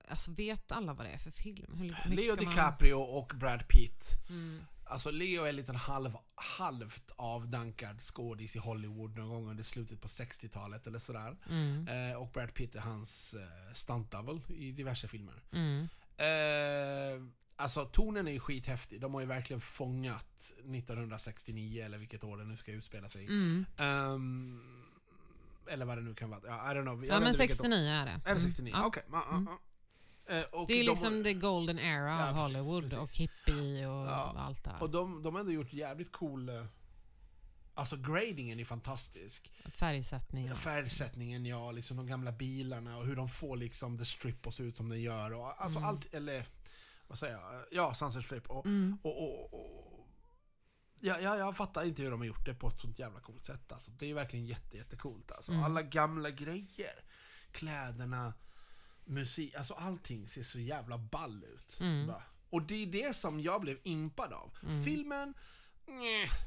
alltså 0.08 0.32
vet 0.32 0.72
alla 0.72 0.94
vad 0.94 1.06
det 1.06 1.10
är 1.10 1.18
för 1.18 1.30
film? 1.30 1.74
Hur, 1.74 2.16
Leo 2.16 2.36
DiCaprio 2.36 2.98
man... 2.98 3.18
och 3.18 3.32
Brad 3.36 3.68
Pitt. 3.68 4.18
Mm. 4.28 4.66
Alltså 4.88 5.10
Leo 5.10 5.44
är 5.44 5.48
en 5.48 5.56
liten 5.56 5.76
halv, 5.76 6.16
halvt 6.58 7.12
avdankad 7.16 8.00
skådis 8.00 8.56
i 8.56 8.58
Hollywood 8.58 9.16
någon 9.16 9.28
gång 9.28 9.50
under 9.50 9.64
slutet 9.64 10.00
på 10.00 10.08
60-talet 10.08 10.86
eller 10.86 10.98
sådär. 10.98 11.36
Mm. 11.50 11.88
Eh, 11.88 12.16
och 12.16 12.30
Brad 12.30 12.54
Pitt 12.54 12.74
är 12.74 12.80
hans 12.80 13.34
eh, 13.34 13.74
stuntdouble 13.74 14.40
i 14.56 14.72
diverse 14.72 15.08
filmer. 15.08 15.42
Mm. 15.52 15.88
Eh, 16.16 17.32
Alltså 17.58 17.84
tonen 17.84 18.28
är 18.28 18.32
ju 18.32 18.40
skithäftig. 18.40 19.00
De 19.00 19.14
har 19.14 19.20
ju 19.20 19.26
verkligen 19.26 19.60
fångat 19.60 20.52
1969 20.58 21.84
eller 21.84 21.98
vilket 21.98 22.24
år 22.24 22.38
det 22.38 22.44
nu 22.44 22.56
ska 22.56 22.72
utspela 22.72 23.08
sig 23.08 23.22
i. 23.22 23.26
Mm. 23.26 23.66
Um, 23.78 24.86
eller 25.68 25.84
vad 25.84 25.98
det 25.98 26.02
nu 26.02 26.14
kan 26.14 26.30
vara. 26.30 26.40
Ja, 26.46 26.72
I 26.72 26.74
don't 26.74 26.82
know. 26.82 27.04
ja 27.04 27.20
men 27.20 27.34
69 27.34 27.90
är 27.90 28.06
det. 28.06 28.20
Är 28.24 28.34
det 28.34 28.40
69? 28.40 28.74
Mm. 28.74 28.86
Okej. 28.86 29.02
Okay. 29.08 29.36
Mm. 29.36 29.48
Uh, 30.30 30.66
det 30.66 30.74
är 30.74 30.78
de, 30.78 30.82
liksom 30.82 31.24
the 31.24 31.34
golden 31.34 31.78
era 31.78 32.10
ja, 32.10 32.30
av 32.30 32.36
Hollywood 32.36 32.82
precis. 32.82 32.98
och 32.98 33.10
hippie 33.10 33.86
och 33.86 34.06
ja. 34.06 34.34
allt 34.38 34.64
det 34.64 34.70
här. 34.70 34.82
Och 34.82 34.90
de, 34.90 35.22
de 35.22 35.34
har 35.34 35.40
ändå 35.40 35.52
gjort 35.52 35.72
jävligt 35.72 36.12
cool... 36.12 36.48
Uh, 36.48 36.64
Alltså 37.78 37.96
gradingen 37.96 38.60
är 38.60 38.64
fantastisk. 38.64 39.52
Färgsättningen. 39.64 40.56
Färgsättningen 40.56 41.46
ja, 41.46 41.72
liksom 41.72 41.96
de 41.96 42.06
gamla 42.06 42.32
bilarna 42.32 42.96
och 42.96 43.06
hur 43.06 43.16
de 43.16 43.28
får 43.28 43.56
liksom 43.56 43.98
the 43.98 44.04
strip 44.04 44.46
att 44.46 44.54
se 44.54 44.62
ut 44.62 44.76
som 44.76 44.88
den 44.88 45.00
gör. 45.00 45.32
Och, 45.32 45.62
alltså 45.62 45.78
mm. 45.78 45.88
allt, 45.88 46.14
eller 46.14 46.46
vad 47.06 47.18
säger 47.18 47.34
jag? 47.34 47.64
Ja, 47.70 47.94
Sunset 47.94 48.24
Strip. 48.24 48.50
Och, 48.50 48.66
mm. 48.66 48.98
och, 49.02 49.22
och, 49.22 49.54
och, 49.54 50.08
ja, 51.00 51.18
ja, 51.20 51.36
jag 51.36 51.56
fattar 51.56 51.84
inte 51.84 52.02
hur 52.02 52.10
de 52.10 52.20
har 52.20 52.26
gjort 52.26 52.46
det 52.46 52.54
på 52.54 52.68
ett 52.68 52.80
sånt 52.80 52.98
jävla 52.98 53.20
coolt 53.20 53.46
sätt. 53.46 53.72
Alltså, 53.72 53.90
det 53.90 54.10
är 54.10 54.14
verkligen 54.14 54.46
jätte, 54.46 54.76
jättecoolt. 54.76 55.30
Alltså. 55.30 55.52
Mm. 55.52 55.64
Alla 55.64 55.82
gamla 55.82 56.30
grejer. 56.30 57.04
Kläderna, 57.50 58.34
musik, 59.06 59.54
alltså 59.54 59.74
allting 59.74 60.28
ser 60.28 60.42
så 60.42 60.58
jävla 60.58 60.98
ball 60.98 61.44
ut. 61.44 61.80
Mm. 61.80 62.12
Och 62.50 62.62
det 62.62 62.82
är 62.82 62.86
det 62.86 63.16
som 63.16 63.40
jag 63.40 63.60
blev 63.60 63.78
impad 63.82 64.32
av. 64.32 64.56
Mm. 64.62 64.84
Filmen 64.84 65.34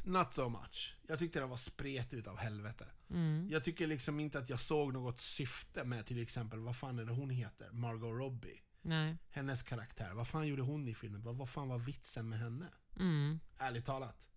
not 0.04 0.34
so 0.34 0.50
much. 0.50 0.96
Jag 1.08 1.20
tyckte 1.20 1.40
den 1.40 1.50
var 1.50 1.58
spretig 1.58 2.18
utav 2.18 2.38
helvete. 2.38 2.86
Mm. 3.10 3.48
Jag 3.52 3.64
tycker 3.64 3.88
liksom 3.88 4.20
inte 4.20 4.40
att 4.40 4.50
jag 4.50 4.60
såg 4.60 4.94
något 4.94 5.20
syfte 5.20 5.84
med 5.84 6.06
till 6.06 6.22
exempel, 6.22 6.60
vad 6.60 6.76
fan 6.76 7.00
är 7.00 7.06
det 7.06 7.12
hon 7.12 7.30
heter? 7.30 7.72
Margot 7.72 8.20
Robbie. 8.20 8.62
Nej. 8.82 9.18
Hennes 9.30 9.64
karaktär. 9.64 10.14
Vad 10.14 10.28
fan 10.28 10.48
gjorde 10.48 10.62
hon 10.62 10.88
i 10.88 10.96
filmen? 10.96 11.24
Vad, 11.24 11.36
vad 11.36 11.50
fan 11.50 11.68
var 11.68 11.80
vitsen 11.80 12.30
med 12.30 12.40
henne? 12.40 12.68
Mm. 13.00 13.40
Ärligt 13.58 13.86
talat. 13.86 14.28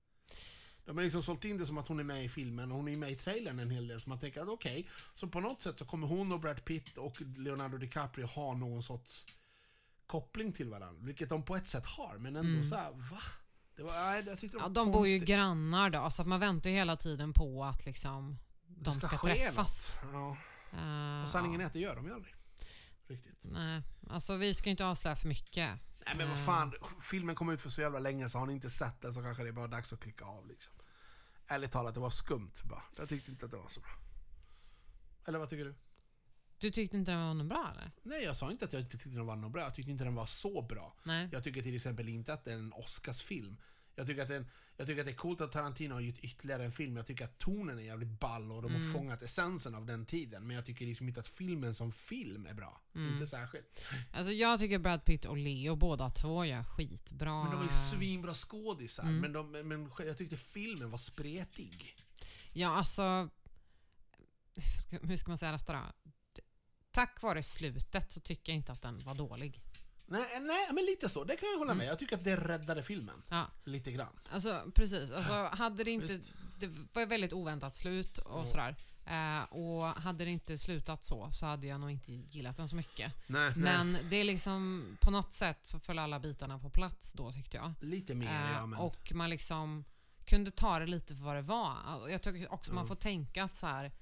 De 0.84 0.96
har 0.96 1.04
liksom 1.04 1.22
sålt 1.22 1.44
in 1.44 1.58
det 1.58 1.66
som 1.66 1.78
att 1.78 1.88
hon 1.88 2.00
är 2.00 2.04
med 2.04 2.24
i 2.24 2.28
filmen 2.28 2.70
och 2.72 2.76
hon 2.76 2.88
är 2.88 2.96
med 2.96 3.10
i 3.10 3.16
trailern 3.16 3.58
en 3.58 3.70
hel 3.70 3.88
del. 3.88 4.00
Så 4.00 4.08
man 4.08 4.18
tänker 4.18 4.42
att 4.42 4.48
okej, 4.48 4.80
okay, 4.80 4.92
så 5.14 5.28
på 5.28 5.40
något 5.40 5.62
sätt 5.62 5.78
så 5.78 5.84
kommer 5.84 6.06
hon 6.06 6.32
och 6.32 6.40
Brad 6.40 6.64
Pitt 6.64 6.98
och 6.98 7.20
Leonardo 7.20 7.76
DiCaprio 7.76 8.26
ha 8.26 8.54
någon 8.54 8.82
sorts 8.82 9.26
koppling 10.06 10.52
till 10.52 10.70
varandra. 10.70 11.02
Vilket 11.02 11.28
de 11.28 11.42
på 11.42 11.56
ett 11.56 11.66
sätt 11.66 11.86
har, 11.86 12.18
men 12.18 12.36
ändå 12.36 12.50
mm. 12.50 12.64
så 12.68 12.76
här, 12.76 12.90
va? 12.92 13.18
Det 13.76 13.82
var, 13.82 13.92
nej, 13.92 14.24
jag 14.26 14.38
tyckte 14.38 14.56
det 14.56 14.60
var 14.60 14.68
ja, 14.68 14.74
de 14.74 14.90
bor 14.90 15.08
ju 15.08 15.18
grannar 15.18 15.90
då, 15.90 16.10
så 16.10 16.22
att 16.22 16.28
man 16.28 16.40
väntar 16.40 16.70
ju 16.70 16.76
hela 16.76 16.96
tiden 16.96 17.32
på 17.32 17.64
att 17.64 17.86
liksom 17.86 18.38
de 18.66 18.94
ska, 18.94 19.06
ska 19.06 19.16
träffas. 19.16 19.96
Ja. 20.12 20.36
Uh, 20.74 21.22
och 21.22 21.28
sanningen 21.28 21.60
är 21.60 21.64
att 21.64 21.72
det 21.72 21.78
gör 21.78 21.96
de 21.96 22.06
ju 22.06 22.14
aldrig. 22.14 22.34
Riktigt. 23.06 23.38
Nej, 23.42 23.82
alltså 24.08 24.36
vi 24.36 24.54
ska 24.54 24.70
inte 24.70 24.86
avslöja 24.86 25.16
för 25.16 25.28
mycket. 25.28 25.70
Nej 26.06 26.16
men 26.16 26.28
vad 26.28 26.38
eh. 26.38 26.44
fan, 26.44 26.74
filmen 27.00 27.34
kom 27.34 27.50
ut 27.50 27.60
för 27.60 27.70
så 27.70 27.80
jävla 27.80 27.98
länge 27.98 28.28
så 28.28 28.38
har 28.38 28.46
ni 28.46 28.52
inte 28.52 28.70
sett 28.70 29.00
den 29.00 29.14
så 29.14 29.22
kanske 29.22 29.42
det 29.42 29.48
är 29.48 29.52
bara 29.52 29.68
dags 29.68 29.92
att 29.92 30.00
klicka 30.00 30.24
av 30.24 30.46
liksom. 30.46 30.72
Ärligt 31.46 31.72
talat, 31.72 31.94
det 31.94 32.00
var 32.00 32.10
skumt 32.10 32.52
bara. 32.64 32.82
Jag 32.96 33.08
tyckte 33.08 33.30
inte 33.30 33.44
att 33.44 33.50
det 33.50 33.56
var 33.56 33.68
så 33.68 33.80
bra. 33.80 33.90
Eller 35.26 35.38
vad 35.38 35.48
tycker 35.48 35.64
du? 35.64 35.74
Du 36.58 36.70
tyckte 36.70 36.96
inte 36.96 37.10
den 37.10 37.20
var 37.20 37.34
något 37.34 37.46
bra 37.46 37.70
eller? 37.72 37.92
Nej, 38.02 38.24
jag 38.24 38.36
sa 38.36 38.50
inte 38.50 38.64
att 38.64 38.72
jag 38.72 38.82
inte 38.82 38.98
tyckte 38.98 39.18
den 39.18 39.26
var 39.26 39.36
något 39.36 39.52
bra. 39.52 39.62
Jag 39.62 39.74
tyckte 39.74 39.90
inte 39.90 40.04
den 40.04 40.14
var 40.14 40.26
så 40.26 40.62
bra. 40.62 40.96
Nej. 41.02 41.28
Jag 41.32 41.44
tycker 41.44 41.62
till 41.62 41.76
exempel 41.76 42.08
inte 42.08 42.32
att 42.32 42.44
det 42.44 42.52
är 42.52 42.56
en 42.56 42.72
Oscarsfilm. 42.72 43.56
Jag 43.94 44.06
tycker, 44.06 44.22
att 44.22 44.28
den, 44.28 44.46
jag 44.76 44.86
tycker 44.86 45.00
att 45.00 45.06
det 45.06 45.12
är 45.12 45.16
coolt 45.16 45.40
att 45.40 45.52
Tarantino 45.52 45.94
har 45.94 46.00
gjort 46.00 46.18
ytterligare 46.18 46.64
en 46.64 46.72
film. 46.72 46.96
Jag 46.96 47.06
tycker 47.06 47.24
att 47.24 47.38
tonen 47.38 47.78
är 47.78 47.82
jävligt 47.82 48.20
ball 48.20 48.52
och 48.52 48.62
de 48.62 48.74
mm. 48.74 48.86
har 48.86 48.92
fångat 48.92 49.22
essensen 49.22 49.74
av 49.74 49.86
den 49.86 50.06
tiden. 50.06 50.46
Men 50.46 50.56
jag 50.56 50.66
tycker 50.66 50.86
liksom 50.86 51.08
inte 51.08 51.20
att 51.20 51.28
filmen 51.28 51.74
som 51.74 51.92
film 51.92 52.46
är 52.46 52.54
bra. 52.54 52.80
Mm. 52.94 53.12
Inte 53.12 53.26
särskilt. 53.26 53.84
Alltså 54.12 54.32
jag 54.32 54.58
tycker 54.58 54.78
Brad 54.78 55.04
Pitt 55.04 55.24
och 55.24 55.36
Leo 55.36 55.76
båda 55.76 56.10
två 56.10 56.44
gör 56.44 56.64
skitbra. 56.64 57.44
Men 57.44 57.52
de 57.52 57.62
är 57.62 57.72
svinbra 57.72 58.34
skådisar. 58.34 59.02
Mm. 59.02 59.18
Men, 59.18 59.32
de, 59.32 59.50
men 59.50 59.90
jag 60.06 60.16
tyckte 60.16 60.36
filmen 60.36 60.90
var 60.90 60.98
spretig. 60.98 61.96
Ja, 62.52 62.68
alltså... 62.68 63.28
Hur 65.02 65.16
ska 65.16 65.30
man 65.30 65.38
säga 65.38 65.52
detta 65.52 65.72
då? 65.72 66.10
tack 66.92 67.22
vare 67.22 67.42
slutet 67.42 68.12
så 68.12 68.20
tycker 68.20 68.52
jag 68.52 68.56
inte 68.56 68.72
att 68.72 68.82
den 68.82 68.98
var 68.98 69.14
dålig. 69.14 69.60
Nej, 70.06 70.40
nej, 70.40 70.66
men 70.72 70.84
lite 70.84 71.08
så. 71.08 71.24
Det 71.24 71.36
kan 71.36 71.48
jag 71.48 71.58
hålla 71.58 71.74
med. 71.74 71.84
Mm. 71.84 71.88
Jag 71.88 71.98
tycker 71.98 72.16
att 72.16 72.24
det 72.24 72.36
räddade 72.36 72.82
filmen. 72.82 73.22
Ja. 73.30 73.46
Lite 73.64 73.92
grann. 73.92 74.18
Alltså, 74.30 74.62
precis. 74.74 75.10
Alltså, 75.10 75.32
hade 75.52 75.84
det 75.84 75.90
inte... 75.90 76.18
Det 76.58 76.70
var 76.92 77.02
ett 77.02 77.08
väldigt 77.08 77.32
oväntat 77.32 77.76
slut 77.76 78.18
och 78.18 78.38
mm. 78.38 78.46
sådär. 78.46 78.76
Eh, 79.06 79.42
och 79.42 79.84
hade 79.84 80.24
det 80.24 80.30
inte 80.30 80.58
slutat 80.58 81.04
så, 81.04 81.30
så 81.32 81.46
hade 81.46 81.66
jag 81.66 81.80
nog 81.80 81.90
inte 81.90 82.12
gillat 82.12 82.56
den 82.56 82.68
så 82.68 82.76
mycket. 82.76 83.12
Nej, 83.26 83.52
men 83.56 83.98
det 84.10 84.16
är 84.16 84.24
liksom, 84.24 84.84
på 85.00 85.10
något 85.10 85.32
sätt 85.32 85.58
så 85.62 85.78
föll 85.78 85.98
alla 85.98 86.20
bitarna 86.20 86.58
på 86.58 86.70
plats 86.70 87.12
då 87.12 87.32
tyckte 87.32 87.56
jag. 87.56 87.72
Lite 87.80 88.14
mer 88.14 88.26
eh, 88.26 88.52
ja, 88.52 88.66
men... 88.66 88.78
Och 88.78 89.12
man 89.14 89.30
liksom 89.30 89.84
kunde 90.24 90.50
ta 90.50 90.78
det 90.78 90.86
lite 90.86 91.14
för 91.14 91.22
vad 91.24 91.36
det 91.36 91.42
var. 91.42 92.08
Jag 92.08 92.22
tycker 92.22 92.52
också 92.52 92.72
man 92.72 92.86
får 92.86 92.94
tänka 92.94 93.44
att 93.44 93.54
så 93.54 93.66
här 93.66 93.92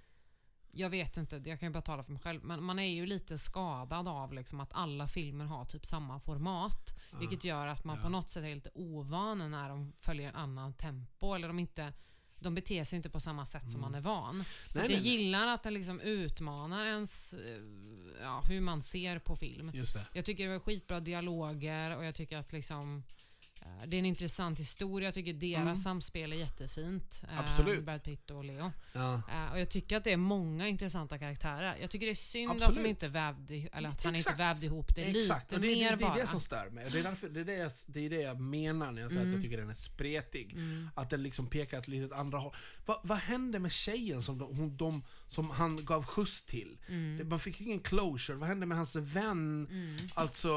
jag 0.72 0.90
vet 0.90 1.16
inte, 1.16 1.42
jag 1.44 1.60
kan 1.60 1.68
ju 1.68 1.72
bara 1.72 1.82
tala 1.82 2.02
för 2.02 2.12
mig 2.12 2.22
själv, 2.22 2.44
men 2.44 2.62
man 2.62 2.78
är 2.78 2.94
ju 2.94 3.06
lite 3.06 3.38
skadad 3.38 4.08
av 4.08 4.32
liksom 4.32 4.60
att 4.60 4.72
alla 4.72 5.08
filmer 5.08 5.44
har 5.44 5.64
typ 5.64 5.86
samma 5.86 6.20
format. 6.20 6.98
Ja. 7.12 7.18
Vilket 7.18 7.44
gör 7.44 7.66
att 7.66 7.84
man 7.84 7.96
ja. 7.96 8.02
på 8.02 8.08
något 8.08 8.30
sätt 8.30 8.44
är 8.44 8.54
lite 8.54 8.70
ovan 8.74 9.50
när 9.50 9.68
de 9.68 9.92
följer 10.00 10.28
en 10.28 10.36
annan 10.36 10.74
tempo. 10.74 11.34
Eller 11.34 11.48
de, 11.48 11.58
inte, 11.58 11.92
de 12.38 12.54
beter 12.54 12.84
sig 12.84 12.96
inte 12.96 13.10
på 13.10 13.20
samma 13.20 13.46
sätt 13.46 13.62
mm. 13.62 13.72
som 13.72 13.80
man 13.80 13.94
är 13.94 14.00
van. 14.00 14.44
Så 14.68 14.78
nej, 14.78 14.92
jag 14.92 15.00
gillar 15.00 15.46
att 15.46 15.62
det 15.62 15.70
liksom 15.70 16.00
utmanar 16.00 16.86
ens 16.86 17.34
eh, 17.34 17.62
ja, 18.22 18.42
hur 18.48 18.60
man 18.60 18.82
ser 18.82 19.18
på 19.18 19.36
film. 19.36 19.72
Jag 20.12 20.24
tycker 20.24 20.44
det 20.44 20.52
var 20.52 20.60
skitbra 20.60 21.00
dialoger 21.00 21.96
och 21.96 22.04
jag 22.04 22.14
tycker 22.14 22.38
att 22.38 22.52
liksom 22.52 23.02
det 23.86 23.96
är 23.96 23.98
en 23.98 24.06
intressant 24.06 24.60
historia. 24.60 25.06
Jag 25.06 25.14
tycker 25.14 25.32
deras 25.32 25.62
mm. 25.62 25.76
samspel 25.76 26.32
är 26.32 26.36
jättefint. 26.36 27.22
Eh, 27.32 27.40
Absolut. 27.40 27.84
Brad 27.84 28.02
Pitt 28.02 28.30
och 28.30 28.44
Leo. 28.44 28.72
Ja. 28.92 29.14
Eh, 29.14 29.52
och 29.52 29.60
jag 29.60 29.68
tycker 29.68 29.96
att 29.96 30.04
det 30.04 30.12
är 30.12 30.16
många 30.16 30.68
intressanta 30.68 31.18
karaktärer. 31.18 31.76
Jag 31.80 31.90
tycker 31.90 32.06
det 32.06 32.12
är 32.12 32.14
synd 32.14 32.50
Absolut. 32.50 32.78
att, 32.78 32.84
de 32.84 32.90
inte 32.90 33.08
vävde, 33.08 33.54
eller 33.54 33.88
att 33.88 34.04
han 34.04 34.14
inte 34.14 34.34
vävde 34.38 34.66
ihop 34.66 34.94
det 34.94 35.02
Exakt. 35.02 35.52
lite 35.52 35.66
det, 35.66 35.74
mer 35.74 35.90
det, 35.90 35.96
det, 35.96 36.00
bara. 36.00 36.14
Det 36.14 36.20
är 36.20 36.24
det 36.24 36.30
som 36.30 36.40
stör 36.40 36.70
mig. 36.70 36.90
Det 36.90 36.98
är, 36.98 37.02
därför, 37.02 37.28
det, 37.28 37.40
är 37.40 37.44
det, 37.44 37.54
jag, 37.54 37.72
det 37.86 38.06
är 38.06 38.10
det 38.10 38.20
jag 38.20 38.40
menar 38.40 38.92
när 38.92 39.02
jag 39.02 39.10
säger 39.10 39.22
mm. 39.22 39.34
att 39.34 39.34
jag 39.34 39.38
mm. 39.38 39.42
tycker 39.42 39.58
den 39.58 39.70
är 39.70 39.74
spretig. 39.74 40.52
Mm. 40.52 40.88
Att 40.94 41.10
den 41.10 41.22
liksom 41.22 41.46
pekar 41.46 41.78
åt 41.78 41.88
lite 41.88 42.16
andra 42.16 42.38
håll. 42.38 42.54
Va, 42.86 43.00
vad 43.04 43.18
hände 43.18 43.58
med 43.58 43.72
tjejen 43.72 44.22
som, 44.22 44.38
de, 44.38 44.76
de, 44.76 45.02
som 45.28 45.50
han 45.50 45.84
gav 45.84 46.04
skjuts 46.04 46.42
till? 46.42 46.78
Mm. 46.88 47.28
Man 47.28 47.40
fick 47.40 47.60
ingen 47.60 47.80
closure. 47.80 48.36
Vad 48.36 48.48
hände 48.48 48.66
med 48.66 48.76
hans 48.76 48.96
vän? 48.96 49.66
Mm. 49.70 49.96
Alltså, 50.14 50.48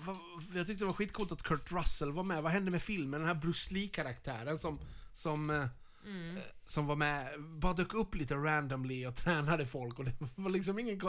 va, 0.00 0.16
jag 0.54 0.66
tyckte 0.66 0.84
det 0.84 0.86
var 0.86 0.92
skitcoolt 0.92 1.32
att 1.32 1.42
Kurt 1.42 1.72
Russell 1.72 2.12
var 2.12 2.24
med. 2.24 2.41
Vad 2.42 2.52
hände 2.52 2.70
med 2.70 2.82
filmen? 2.82 3.20
Den 3.20 3.28
här 3.28 3.34
Bruce 3.34 3.74
Lee-karaktären 3.74 4.58
som, 4.58 4.80
som, 5.12 5.50
eh, 5.50 5.66
mm. 6.04 6.36
Eh, 6.36 6.42
som 6.64 6.86
var 6.86 6.96
med, 6.96 7.28
bara 7.40 7.72
dök 7.72 7.94
upp 7.94 8.14
lite 8.14 8.34
randomly 8.34 9.06
och 9.06 9.16
tränade 9.24 9.66
folk 9.66 9.98
och 9.98 10.04
det 10.04 10.14
var 10.36 10.50
liksom 10.50 10.78
ingen 10.78 11.00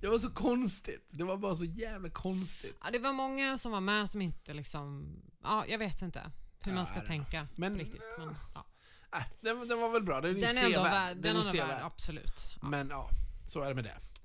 Det 0.00 0.08
var 0.08 0.18
så 0.18 0.30
konstigt. 0.30 1.08
Det 1.10 1.24
var 1.24 1.36
bara 1.36 1.54
så 1.54 1.64
jävla 1.64 2.10
konstigt. 2.10 2.76
Ja, 2.84 2.90
det 2.90 2.98
var 2.98 3.12
många 3.12 3.56
som 3.56 3.72
var 3.72 3.80
med 3.80 4.10
som 4.10 4.22
inte 4.22 4.54
liksom, 4.54 5.16
ja 5.42 5.66
jag 5.66 5.78
vet 5.78 6.02
inte 6.02 6.32
hur 6.64 6.72
ja, 6.72 6.76
man 6.76 6.86
ska 6.86 7.00
tänka 7.00 7.46
men, 7.56 7.78
riktigt. 7.78 8.02
Men, 8.18 8.34
ja. 8.54 8.66
Äh, 9.12 9.24
den, 9.40 9.68
den, 9.68 9.80
var 9.80 9.90
väl 9.90 10.02
bra, 10.02 10.20
den 10.20 10.36
är 10.36 10.40
den 10.40 10.48
sevärd. 10.48 11.16
Den 11.16 11.36
är 11.36 11.42
sevärd, 11.42 11.82
absolut. 11.82 12.56
Ja. 12.62 12.68
Men 12.68 12.88
ja, 12.88 13.08
så 13.46 13.62
är 13.62 13.68
det 13.68 13.74
med 13.74 13.84
det. 13.84 14.19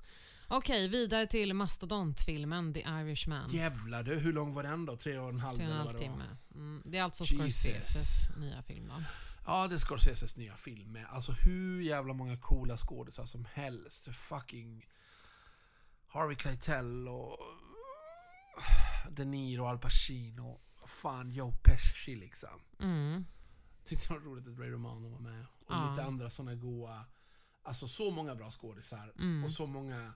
Okej, 0.48 0.88
vidare 0.88 1.28
till 1.28 1.54
mastodontfilmen 1.54 2.74
The 2.74 2.80
Irishman. 2.80 3.50
Jävlar 3.52 4.04
du, 4.04 4.16
hur 4.16 4.34
lång 4.34 4.54
var 4.54 4.64
den 4.64 4.86
då? 4.86 4.98
Tre 4.98 5.18
och 5.18 5.30
en 5.30 5.40
halv, 5.40 5.58
Tre 5.58 5.68
och 5.68 5.72
en 5.72 5.78
halv 5.78 5.98
timme. 5.98 6.24
Mm, 6.54 6.82
det 6.86 6.98
är 6.98 7.04
alltså 7.04 7.24
Jesus. 7.24 7.64
Scorseses 7.64 8.30
nya 8.38 8.64
film 8.64 8.88
då. 8.88 8.94
Ja, 9.46 9.68
det 9.68 9.76
är 9.76 9.80
Scorseses 9.80 10.38
nya 10.38 10.56
film 10.56 10.92
med. 10.92 11.06
Alltså 11.10 11.32
hur 11.32 11.82
jävla 11.82 12.14
många 12.14 12.38
coola 12.38 12.78
skådisar 12.78 13.26
som 13.26 13.46
helst. 13.54 14.16
Fucking 14.16 14.86
Harvey 16.08 16.36
Keitel 16.36 17.08
och 17.08 17.38
De 19.10 19.26
Niro, 19.26 19.66
Al 19.66 19.80
Pacino. 19.80 20.62
Fan, 20.88 21.32
Joe 21.32 21.52
Pesci 21.64 22.16
liksom. 22.16 22.62
Mm. 22.80 23.26
Tyckte 23.84 24.08
det 24.08 24.20
var 24.20 24.26
roligt 24.26 24.48
att 24.48 24.60
Ray 24.60 24.70
Romano 24.70 25.10
var 25.10 25.20
med. 25.20 25.42
Och 25.42 25.74
ja. 25.74 25.90
lite 25.90 26.04
andra 26.04 26.30
sådana 26.30 26.56
goa... 26.56 27.06
Alltså 27.64 27.88
så 27.88 28.12
många 28.12 28.36
bra 28.36 28.52
skådisar 28.52 29.14
mm. 29.16 29.44
och 29.44 29.52
så 29.52 29.66
många 29.68 30.14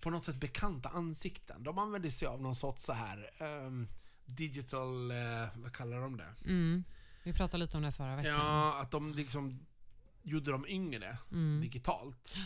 på 0.00 0.10
något 0.10 0.24
sätt 0.24 0.36
bekanta 0.36 0.88
ansikten. 0.88 1.62
De 1.62 1.78
använder 1.78 2.10
sig 2.10 2.28
av 2.28 2.42
någon 2.42 2.56
sorts 2.56 2.82
så 2.82 2.92
här 2.92 3.30
um, 3.66 3.86
digital, 4.24 5.10
uh, 5.10 5.48
vad 5.56 5.72
kallar 5.72 6.00
de 6.00 6.16
det? 6.16 6.34
Mm. 6.44 6.84
Vi 7.22 7.32
pratade 7.32 7.64
lite 7.64 7.76
om 7.76 7.82
det 7.82 7.92
förra 7.92 8.16
veckan. 8.16 8.32
Ja, 8.32 8.80
att 8.80 8.90
de 8.90 9.14
liksom 9.14 9.66
gjorde 10.22 10.50
dem 10.50 10.66
yngre 10.68 11.18
mm. 11.32 11.60
digitalt. 11.60 12.36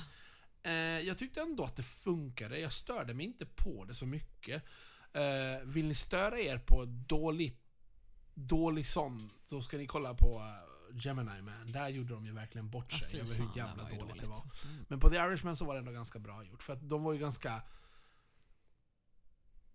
Uh, 0.66 0.72
jag 1.00 1.18
tyckte 1.18 1.40
ändå 1.40 1.64
att 1.64 1.76
det 1.76 1.82
funkade. 1.82 2.58
Jag 2.58 2.72
störde 2.72 3.14
mig 3.14 3.26
inte 3.26 3.46
på 3.46 3.84
det 3.84 3.94
så 3.94 4.06
mycket. 4.06 4.62
Uh, 5.16 5.66
vill 5.66 5.88
ni 5.88 5.94
störa 5.94 6.38
er 6.38 6.58
på 6.58 6.84
dåligt, 6.84 7.60
dålig 8.34 8.86
sån 8.86 9.30
så 9.44 9.62
ska 9.62 9.76
ni 9.76 9.86
kolla 9.86 10.14
på 10.14 10.42
Gemini 10.94 11.42
Man, 11.42 11.72
där 11.72 11.88
gjorde 11.88 12.14
de 12.14 12.26
ju 12.26 12.32
verkligen 12.32 12.70
bort 12.70 12.92
sig 12.92 13.08
ja, 13.12 13.18
över 13.18 13.34
hur 13.34 13.48
jävla 13.56 13.82
dåligt, 13.82 14.00
dåligt, 14.00 14.20
det 14.20 14.26
var. 14.26 14.42
Mm. 14.42 14.84
Men 14.88 15.00
på 15.00 15.10
The 15.10 15.16
Irishman 15.16 15.56
så 15.56 15.64
var 15.64 15.74
det 15.74 15.78
ändå 15.78 15.92
ganska 15.92 16.18
bra 16.18 16.44
gjort, 16.44 16.62
för 16.62 16.72
att 16.72 16.88
de 16.88 17.02
var 17.02 17.12
ju 17.12 17.18
ganska 17.18 17.62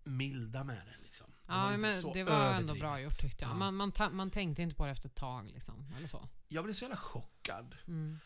milda 0.04 0.64
med 0.64 0.86
det 0.86 1.02
liksom. 1.02 1.26
Ja, 1.46 1.76
men 1.76 2.12
det 2.12 2.24
var 2.24 2.54
ändå 2.54 2.74
bra 2.74 3.00
gjort 3.00 3.18
tyckte 3.18 3.44
jag. 3.44 3.52
Ja. 3.52 3.54
Man, 3.54 3.74
man, 3.74 3.92
man 4.12 4.30
tänkte 4.30 4.62
inte 4.62 4.76
på 4.76 4.84
det 4.84 4.92
efter 4.92 5.08
ett 5.08 5.14
tag. 5.14 5.50
Liksom, 5.50 5.86
eller 5.96 6.08
så. 6.08 6.28
Jag 6.48 6.64
blev 6.64 6.74
så 6.74 6.84
jävla 6.84 6.96
chockad 6.96 7.76
mm. 7.86 8.18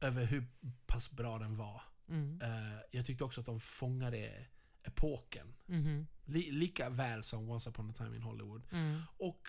över 0.00 0.24
hur 0.24 0.46
pass 0.86 1.10
bra 1.10 1.38
den 1.38 1.56
var. 1.56 1.82
Mm. 2.08 2.40
Uh, 2.42 2.80
jag 2.90 3.06
tyckte 3.06 3.24
också 3.24 3.40
att 3.40 3.46
de 3.46 3.60
fångade 3.60 4.46
epoken. 4.82 5.54
Mm. 5.68 6.06
Li, 6.24 6.50
lika 6.50 6.90
väl 6.90 7.24
som 7.24 7.50
Once 7.50 7.70
upon 7.70 7.90
a 7.90 7.94
time 7.96 8.16
in 8.16 8.22
Hollywood. 8.22 8.66
Mm. 8.72 9.00
Och 9.18 9.40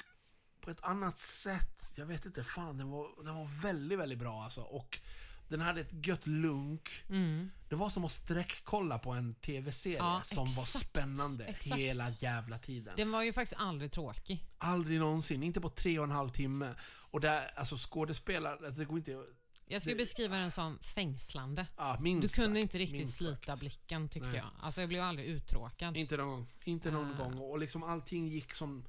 på 0.68 0.72
ett 0.72 0.84
annat 0.84 1.18
sätt, 1.18 1.94
jag 1.96 2.06
vet 2.06 2.26
inte, 2.26 2.44
fan 2.44 2.78
den 2.78 2.90
var, 2.90 3.24
den 3.24 3.36
var 3.36 3.62
väldigt, 3.62 4.00
väldigt 4.00 4.20
bra 4.20 4.44
alltså. 4.44 4.62
Och 4.62 5.00
den 5.48 5.62
hade 5.62 5.82
ett 5.82 6.08
gött 6.08 6.28
lunk. 6.28 6.90
Mm. 7.10 7.52
Det 7.70 7.76
var 7.76 7.90
som 7.90 8.06
att 8.06 8.12
sträckkolla 8.12 9.00
på 9.00 9.12
en 9.12 9.36
TV-serie 9.36 9.98
ja, 9.98 10.22
som 10.24 10.44
exakt, 10.44 10.58
var 10.58 10.66
spännande 10.66 11.46
exakt. 11.46 11.80
hela 11.80 12.10
jävla 12.10 12.58
tiden. 12.58 12.94
Den 12.98 13.12
var 13.12 13.24
ju 13.24 13.34
faktiskt 13.34 13.62
aldrig 13.62 13.92
tråkig. 13.92 14.46
Aldrig 14.58 15.00
någonsin, 15.00 15.44
inte 15.44 15.62
på 15.62 15.70
tre 15.70 16.00
och 16.00 16.06
en 16.06 16.12
halv 16.12 16.30
timme. 16.30 16.74
Och 17.12 17.20
där, 17.20 17.52
alltså 17.56 17.76
skådespelare, 17.78 18.54
alltså 18.54 18.80
det 18.80 18.86
går 18.86 18.98
inte 18.98 19.24
jag 19.70 19.82
skulle 19.82 19.96
beskriva 19.96 20.38
den 20.38 20.52
som 20.52 20.80
fängslande. 20.80 21.68
Ja, 21.78 21.98
du 22.00 22.28
kunde 22.28 22.60
inte 22.60 22.78
riktigt 22.78 23.10
slita 23.10 23.46
sagt. 23.46 23.60
blicken 23.60 24.10
tyckte 24.10 24.30
Nej. 24.30 24.38
jag. 24.38 24.50
Alltså 24.62 24.82
jag 24.82 24.90
blev 24.90 25.04
aldrig 25.04 25.28
uttråkad. 25.28 25.98
Inte 25.98 26.18
någon 26.18 26.30
gång. 26.30 26.48
Inte 26.64 26.92
någon 26.92 27.12
uh. 27.12 27.18
gång. 27.18 27.38
Och 27.38 27.60
liksom 27.60 27.84
allting 27.84 28.28
gick 28.28 28.54
som 28.54 28.86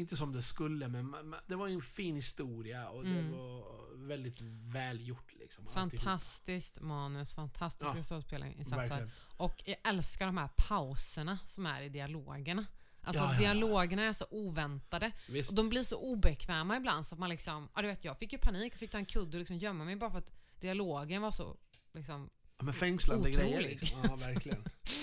inte 0.00 0.16
som 0.16 0.32
det 0.32 0.42
skulle, 0.42 0.88
men 0.88 1.34
det 1.46 1.56
var 1.56 1.68
en 1.68 1.82
fin 1.82 2.16
historia 2.16 2.88
och 2.88 3.04
mm. 3.04 3.16
det 3.16 3.36
var 3.36 3.64
väldigt 4.06 4.40
välgjort. 4.72 5.34
Liksom, 5.34 5.66
Fantastiskt 5.66 6.76
alltihop. 6.76 6.88
manus, 6.88 7.34
fantastiska 7.34 7.96
ja, 7.96 8.02
skådespelarinsatser. 8.02 9.10
Och 9.36 9.62
jag 9.64 9.76
älskar 9.84 10.26
de 10.26 10.36
här 10.36 10.50
pauserna 10.56 11.38
som 11.46 11.66
är 11.66 11.82
i 11.82 11.88
dialogerna. 11.88 12.66
Alltså 13.02 13.22
ja, 13.22 13.32
ja, 13.32 13.38
dialogerna 13.38 14.02
är 14.02 14.12
så 14.12 14.26
oväntade. 14.30 15.12
Visst. 15.28 15.50
Och 15.50 15.56
de 15.56 15.68
blir 15.68 15.82
så 15.82 15.96
obekväma 15.96 16.76
ibland 16.76 17.06
så 17.06 17.14
att 17.14 17.18
man 17.18 17.30
liksom, 17.30 17.68
ja 17.74 17.82
du 17.82 17.88
vet 17.88 18.04
jag 18.04 18.18
fick 18.18 18.32
ju 18.32 18.38
panik 18.38 18.72
och 18.72 18.78
fick 18.78 18.90
ta 18.90 18.98
en 18.98 19.06
kudde 19.06 19.36
och 19.36 19.38
liksom 19.38 19.56
gömma 19.56 19.84
mig 19.84 19.96
bara 19.96 20.10
för 20.10 20.18
att 20.18 20.32
dialogen 20.60 21.22
var 21.22 21.30
så 21.30 21.56
liksom 21.92 22.30
men 22.62 22.74
fängslande 22.74 23.30
otrolig. 23.30 23.50
grejer 23.50 23.60
liksom. 23.60 24.00
Ja 24.04 24.16
verkligen. 24.16 24.64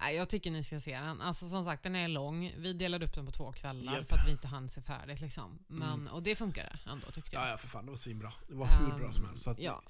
Nej, 0.00 0.16
jag 0.16 0.28
tycker 0.28 0.50
ni 0.50 0.64
ska 0.64 0.80
se 0.80 0.98
den. 0.98 1.20
Alltså 1.20 1.48
som 1.48 1.64
sagt, 1.64 1.82
den 1.82 1.96
är 1.96 2.08
lång. 2.08 2.52
Vi 2.56 2.72
delade 2.72 3.06
upp 3.06 3.14
den 3.14 3.26
på 3.26 3.32
två 3.32 3.52
kvällar 3.52 3.98
yep. 3.98 4.08
för 4.08 4.16
att 4.16 4.26
vi 4.26 4.30
inte 4.30 4.48
hann 4.48 4.68
se 4.68 4.82
färdigt. 4.82 5.20
Liksom. 5.20 5.58
Men, 5.66 5.92
mm. 5.92 6.06
Och 6.06 6.22
det 6.22 6.34
funkade 6.34 6.78
ändå 6.86 7.06
tyckte 7.06 7.36
jag. 7.36 7.42
Ja, 7.42 7.50
ja 7.50 7.56
för 7.56 7.68
fan. 7.68 7.84
Det 7.84 7.90
var 7.90 7.96
svinbra. 7.96 8.32
Det 8.48 8.54
var 8.54 8.66
hur 8.66 8.92
um, 8.92 9.00
bra 9.00 9.12
som 9.12 9.26
helst. 9.26 9.48
Att, 9.48 9.58
ja. 9.58 9.82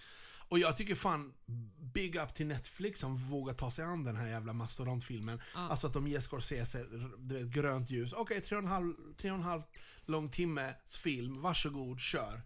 Och 0.49 0.59
jag 0.59 0.77
tycker 0.77 0.95
fan, 0.95 1.33
big 1.79 2.17
up 2.17 2.35
till 2.35 2.47
Netflix 2.47 3.01
som 3.01 3.17
vågar 3.17 3.55
ta 3.55 3.71
sig 3.71 3.85
an 3.85 4.05
den 4.05 4.17
här 4.17 4.29
jävla 4.29 4.53
mastodontfilmen. 4.53 5.41
Ja. 5.55 5.61
Alltså 5.61 5.87
att 5.87 5.93
de 5.93 6.09
ger 6.09 6.21
Scorsese 6.21 6.87
grönt 7.45 7.91
ljus. 7.91 8.13
Okej, 8.13 8.23
okay, 8.23 8.41
tre, 8.41 8.57
och 8.57 8.63
en 8.63 8.69
halv, 8.69 8.95
tre 9.17 9.31
och 9.31 9.37
en 9.37 9.43
halv 9.43 9.63
lång 10.05 10.29
timmes 10.29 10.97
film. 11.05 11.43
Varsågod, 11.43 12.01
kör. 12.01 12.43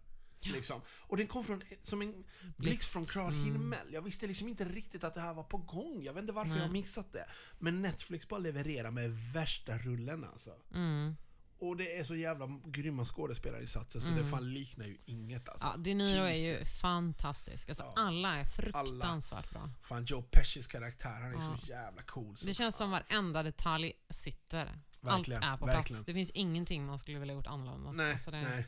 Liksom. 0.46 0.80
Och 1.00 1.16
den 1.16 1.26
kom 1.26 1.44
från, 1.44 1.62
som 1.82 2.02
en 2.02 2.24
blixt 2.56 2.92
från 2.92 3.04
klar 3.04 3.28
mm. 3.28 3.44
himmel. 3.44 3.92
Jag 3.92 4.02
visste 4.02 4.26
liksom 4.26 4.48
inte 4.48 4.64
riktigt 4.64 5.04
att 5.04 5.14
det 5.14 5.20
här 5.20 5.34
var 5.34 5.44
på 5.44 5.58
gång. 5.58 6.02
Jag 6.02 6.12
vet 6.12 6.20
inte 6.20 6.32
varför 6.32 6.50
Nej. 6.50 6.60
jag 6.62 6.72
missat 6.72 7.12
det. 7.12 7.26
Men 7.58 7.82
Netflix 7.82 8.28
bara 8.28 8.40
levererar 8.40 8.90
med 8.90 9.10
värsta 9.32 9.78
rullen 9.78 10.24
alltså. 10.24 10.50
Mm. 10.74 11.16
Och 11.60 11.76
det 11.76 11.98
är 11.98 12.04
så 12.04 12.14
jävla 12.14 12.60
grymma 12.64 13.04
skådespelarinsatser 13.04 14.00
så 14.00 14.08
mm. 14.10 14.22
det 14.22 14.30
fan 14.30 14.52
liknar 14.52 14.84
ju 14.84 14.98
inget 15.04 15.48
alltså. 15.48 15.66
Ja, 15.66 15.76
De 15.76 15.94
Niro 15.94 16.22
är 16.22 16.52
ju 16.52 16.64
fantastisk. 16.64 17.68
Alltså, 17.68 17.84
ja. 17.84 18.02
Alla 18.02 18.36
är 18.36 18.44
fruktansvärt 18.44 19.56
alla. 19.56 19.66
bra. 19.66 19.74
Fan, 19.82 20.04
Joe 20.04 20.22
Pescis 20.22 20.66
karaktär, 20.66 21.20
han 21.20 21.30
är 21.30 21.34
ja. 21.34 21.58
så 21.58 21.66
jävla 21.66 22.02
cool. 22.02 22.36
Så 22.36 22.46
det 22.46 22.54
känns 22.54 22.78
fan. 22.78 22.90
som 22.90 22.90
varenda 22.90 23.42
detalj 23.42 23.92
sitter. 24.10 24.80
Verkligen, 25.00 25.42
Allt 25.42 25.54
är 25.54 25.58
på 25.58 25.66
verkligen. 25.66 25.84
plats. 25.84 26.04
Det 26.04 26.14
finns 26.14 26.30
ingenting 26.30 26.86
man 26.86 26.98
skulle 26.98 27.18
vilja 27.18 27.34
gjort 27.34 27.46
annorlunda. 27.46 27.92
Nej, 27.92 28.12
alltså 28.12 28.30
det... 28.30 28.42
nej. 28.42 28.66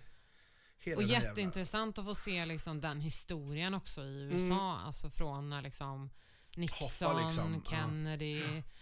Hela 0.83 0.97
och 0.97 1.03
jätteintressant 1.03 1.99
jävla... 1.99 2.11
att 2.11 2.16
få 2.16 2.23
se 2.23 2.47
liksom 2.47 2.81
den 2.81 3.01
historien 3.01 3.75
också 3.75 4.05
i 4.05 4.23
USA. 4.23 4.55
Mm. 4.55 4.87
Alltså 4.87 5.11
från 5.11 5.51
när 5.51 5.62
liksom 5.62 6.11
Nixon, 6.57 7.25
liksom. 7.25 7.64
Kennedy, 7.64 8.40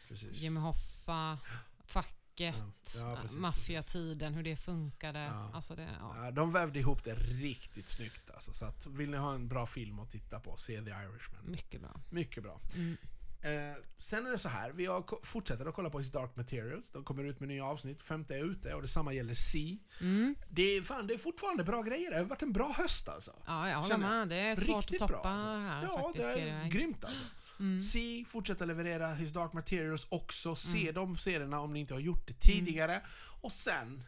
ja. 0.09 0.17
Jimmy 0.33 0.61
Hoffa, 0.61 1.39
facket, 1.87 2.55
ja. 2.97 3.19
maffiatiden, 3.39 4.35
hur 4.35 4.43
det 4.43 4.57
funkade. 4.57 5.31
Alltså 5.31 5.75
det, 5.75 5.89
de 6.33 6.53
vävde 6.53 6.79
ihop 6.79 7.05
det 7.05 7.15
riktigt 7.15 7.89
snyggt. 7.89 8.31
Alltså, 8.31 8.53
så 8.53 8.65
att, 8.65 8.87
vill 8.87 9.11
ni 9.11 9.17
ha 9.17 9.35
en 9.35 9.49
bra 9.49 9.67
film 9.67 9.99
att 9.99 10.11
titta 10.11 10.41
på, 10.41 10.57
se 10.57 10.81
The 10.81 10.91
Irishman. 10.91 11.51
Mycket 11.51 11.81
bra. 11.81 12.01
Mycket 12.11 12.43
bra. 12.43 12.61
Mm. 12.77 12.97
Eh, 13.43 13.75
sen 13.99 14.27
är 14.27 14.31
det 14.31 14.39
så 14.39 14.49
här, 14.49 14.73
vi 14.73 14.87
har, 14.87 15.27
fortsätter 15.27 15.67
att 15.67 15.75
kolla 15.75 15.91
på 15.91 15.99
His 15.99 16.11
Dark 16.11 16.37
Materials. 16.37 16.91
De 16.93 17.05
kommer 17.05 17.25
ut 17.25 17.41
med 17.41 17.49
nya 17.49 17.65
avsnitt, 17.65 18.01
femte 18.01 18.35
är 18.35 18.45
ute 18.45 18.75
och 18.75 18.83
detsamma 18.83 19.13
gäller 19.13 19.35
C. 19.35 19.79
Mm. 20.01 20.35
Det, 20.49 20.63
är, 20.63 20.83
fan, 20.83 21.07
det 21.07 21.15
är 21.15 21.19
fortfarande 21.19 21.65
bra 21.65 21.83
grejer, 21.83 22.11
det 22.11 22.17
har 22.17 22.25
varit 22.25 22.43
en 22.43 22.53
bra 22.53 22.73
höst 22.73 23.09
alltså. 23.09 23.43
Ja, 23.47 23.69
jag 23.69 23.79
håller 23.79 23.97
med. 23.97 24.29
Det 24.29 24.37
är 24.37 24.57
svårt 24.57 24.77
Riktigt 24.77 25.03
att 25.03 25.09
toppa 25.09 25.23
bra, 25.23 25.31
alltså. 25.31 25.47
här 25.47 25.83
Ja, 25.83 26.03
faktiskt, 26.07 26.37
det 26.37 26.51
är 26.51 26.69
grymt 26.69 27.05
alltså. 27.05 27.25
Mm. 27.61 27.81
C 27.81 28.25
fortsätter 28.29 28.67
leverera 28.67 29.15
His 29.15 29.33
Dark 29.33 29.53
Materials 29.53 30.07
också. 30.09 30.55
Se 30.55 30.83
mm. 30.83 30.95
de 30.95 31.17
serierna 31.17 31.61
om 31.61 31.73
ni 31.73 31.81
inte 31.81 31.95
har 31.95 32.01
gjort 32.01 32.29
det 32.29 32.41
tidigare. 32.41 32.93
Mm. 32.93 33.07
Och 33.41 33.53
sen, 33.53 34.03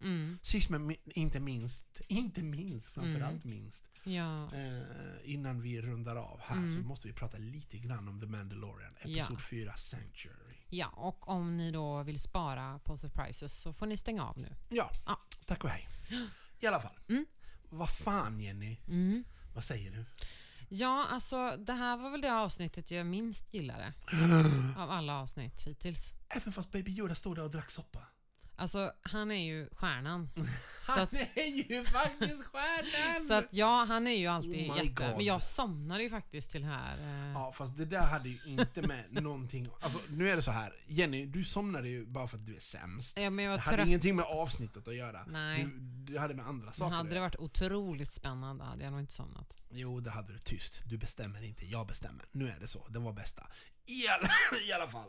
mm. 0.00 0.38
sist 0.42 0.70
men 0.70 0.96
inte 1.04 1.40
minst, 1.40 2.00
inte 2.08 2.42
minst, 2.42 2.86
framförallt 2.86 3.44
mm. 3.44 3.56
minst, 3.56 3.84
Ja. 4.04 4.34
Eh, 4.34 5.32
innan 5.32 5.62
vi 5.62 5.82
rundar 5.82 6.16
av 6.16 6.40
här 6.42 6.56
mm. 6.56 6.74
så 6.74 6.88
måste 6.88 7.08
vi 7.08 7.14
prata 7.14 7.38
lite 7.38 7.78
grann 7.78 8.08
om 8.08 8.20
The 8.20 8.26
Mandalorian, 8.26 8.92
Episod 8.96 9.36
ja. 9.36 9.44
4, 9.50 9.76
Sanctuary. 9.76 10.56
Ja, 10.68 10.86
och 10.86 11.28
om 11.28 11.56
ni 11.56 11.70
då 11.70 12.02
vill 12.02 12.20
spara 12.20 12.78
på 12.78 12.96
surprises 12.96 13.60
så 13.60 13.72
får 13.72 13.86
ni 13.86 13.96
stänga 13.96 14.24
av 14.24 14.38
nu. 14.38 14.56
Ja, 14.68 14.90
ja. 15.06 15.20
tack 15.46 15.64
och 15.64 15.70
hej. 15.70 15.88
I 16.60 16.66
alla 16.66 16.80
fall. 16.80 16.98
Mm. 17.08 17.26
Vad 17.68 17.90
fan 17.90 18.40
Jenny? 18.40 18.78
Mm. 18.88 19.24
Vad 19.54 19.64
säger 19.64 19.90
du? 19.90 20.04
Ja, 20.68 21.06
alltså 21.10 21.56
det 21.56 21.72
här 21.72 21.96
var 21.96 22.10
väl 22.10 22.20
det 22.20 22.34
avsnittet 22.34 22.90
jag 22.90 23.06
minst 23.06 23.54
gillade. 23.54 23.92
av 24.76 24.90
alla 24.90 25.20
avsnitt 25.20 25.62
hittills. 25.66 26.12
Även 26.28 26.52
fast 26.52 26.72
Baby 26.72 26.90
Yoda 26.90 27.14
stod 27.14 27.36
där 27.36 27.42
och 27.42 27.50
drack 27.50 27.70
soppa? 27.70 28.02
Alltså, 28.56 28.92
han 29.02 29.30
är 29.30 29.44
ju 29.44 29.68
stjärnan. 29.72 30.30
han 30.86 31.02
att, 31.02 31.12
är 31.12 31.72
ju 31.72 31.84
faktiskt 31.84 32.44
stjärnan! 32.46 33.28
så 33.28 33.34
att 33.34 33.52
ja, 33.52 33.84
han 33.88 34.06
är 34.06 34.16
ju 34.16 34.26
alltid 34.26 34.70
oh 34.70 34.76
jätte... 34.76 34.88
God. 34.88 35.16
Men 35.16 35.24
jag 35.24 35.42
somnade 35.42 36.02
ju 36.02 36.10
faktiskt 36.10 36.50
till 36.50 36.64
här. 36.64 36.96
Eh. 36.98 37.32
Ja, 37.32 37.52
fast 37.52 37.76
det 37.76 37.84
där 37.84 38.06
hade 38.06 38.28
ju 38.28 38.38
inte 38.46 38.82
med 38.82 39.04
någonting... 39.22 39.68
Alltså, 39.80 39.98
nu 40.08 40.30
är 40.30 40.36
det 40.36 40.42
så 40.42 40.50
här. 40.50 40.72
Jenny, 40.86 41.26
du 41.26 41.44
somnade 41.44 41.88
ju 41.88 42.06
bara 42.06 42.26
för 42.26 42.36
att 42.36 42.46
du 42.46 42.56
är 42.56 42.60
sämst. 42.60 43.18
Ja, 43.18 43.30
men 43.30 43.44
jag 43.44 43.58
det 43.58 43.62
hade 43.62 43.76
trött. 43.76 43.86
ingenting 43.86 44.16
med 44.16 44.24
avsnittet 44.24 44.88
att 44.88 44.94
göra. 44.94 45.24
Nej. 45.26 45.64
Du, 45.64 46.12
det 46.12 46.18
hade 46.18 46.34
med 46.34 46.46
andra 46.46 46.72
saker 46.72 46.96
Hade 46.96 47.14
det 47.14 47.20
varit 47.20 47.36
otroligt 47.36 48.12
spännande 48.12 48.64
hade 48.64 48.84
jag 48.84 48.90
nog 48.90 49.00
inte 49.00 49.12
somnat. 49.12 49.56
Jo, 49.70 50.00
det 50.00 50.10
hade 50.10 50.32
du. 50.32 50.38
Tyst. 50.38 50.82
Du 50.86 50.98
bestämmer 50.98 51.44
inte, 51.44 51.66
jag 51.66 51.86
bestämmer. 51.86 52.24
Nu 52.32 52.48
är 52.48 52.60
det 52.60 52.68
så. 52.68 52.86
Det 52.88 52.98
var 52.98 53.12
bästa. 53.12 53.46
I 53.86 54.08
alla, 54.08 54.28
i 54.68 54.72
alla 54.72 54.86
fall. 54.86 55.08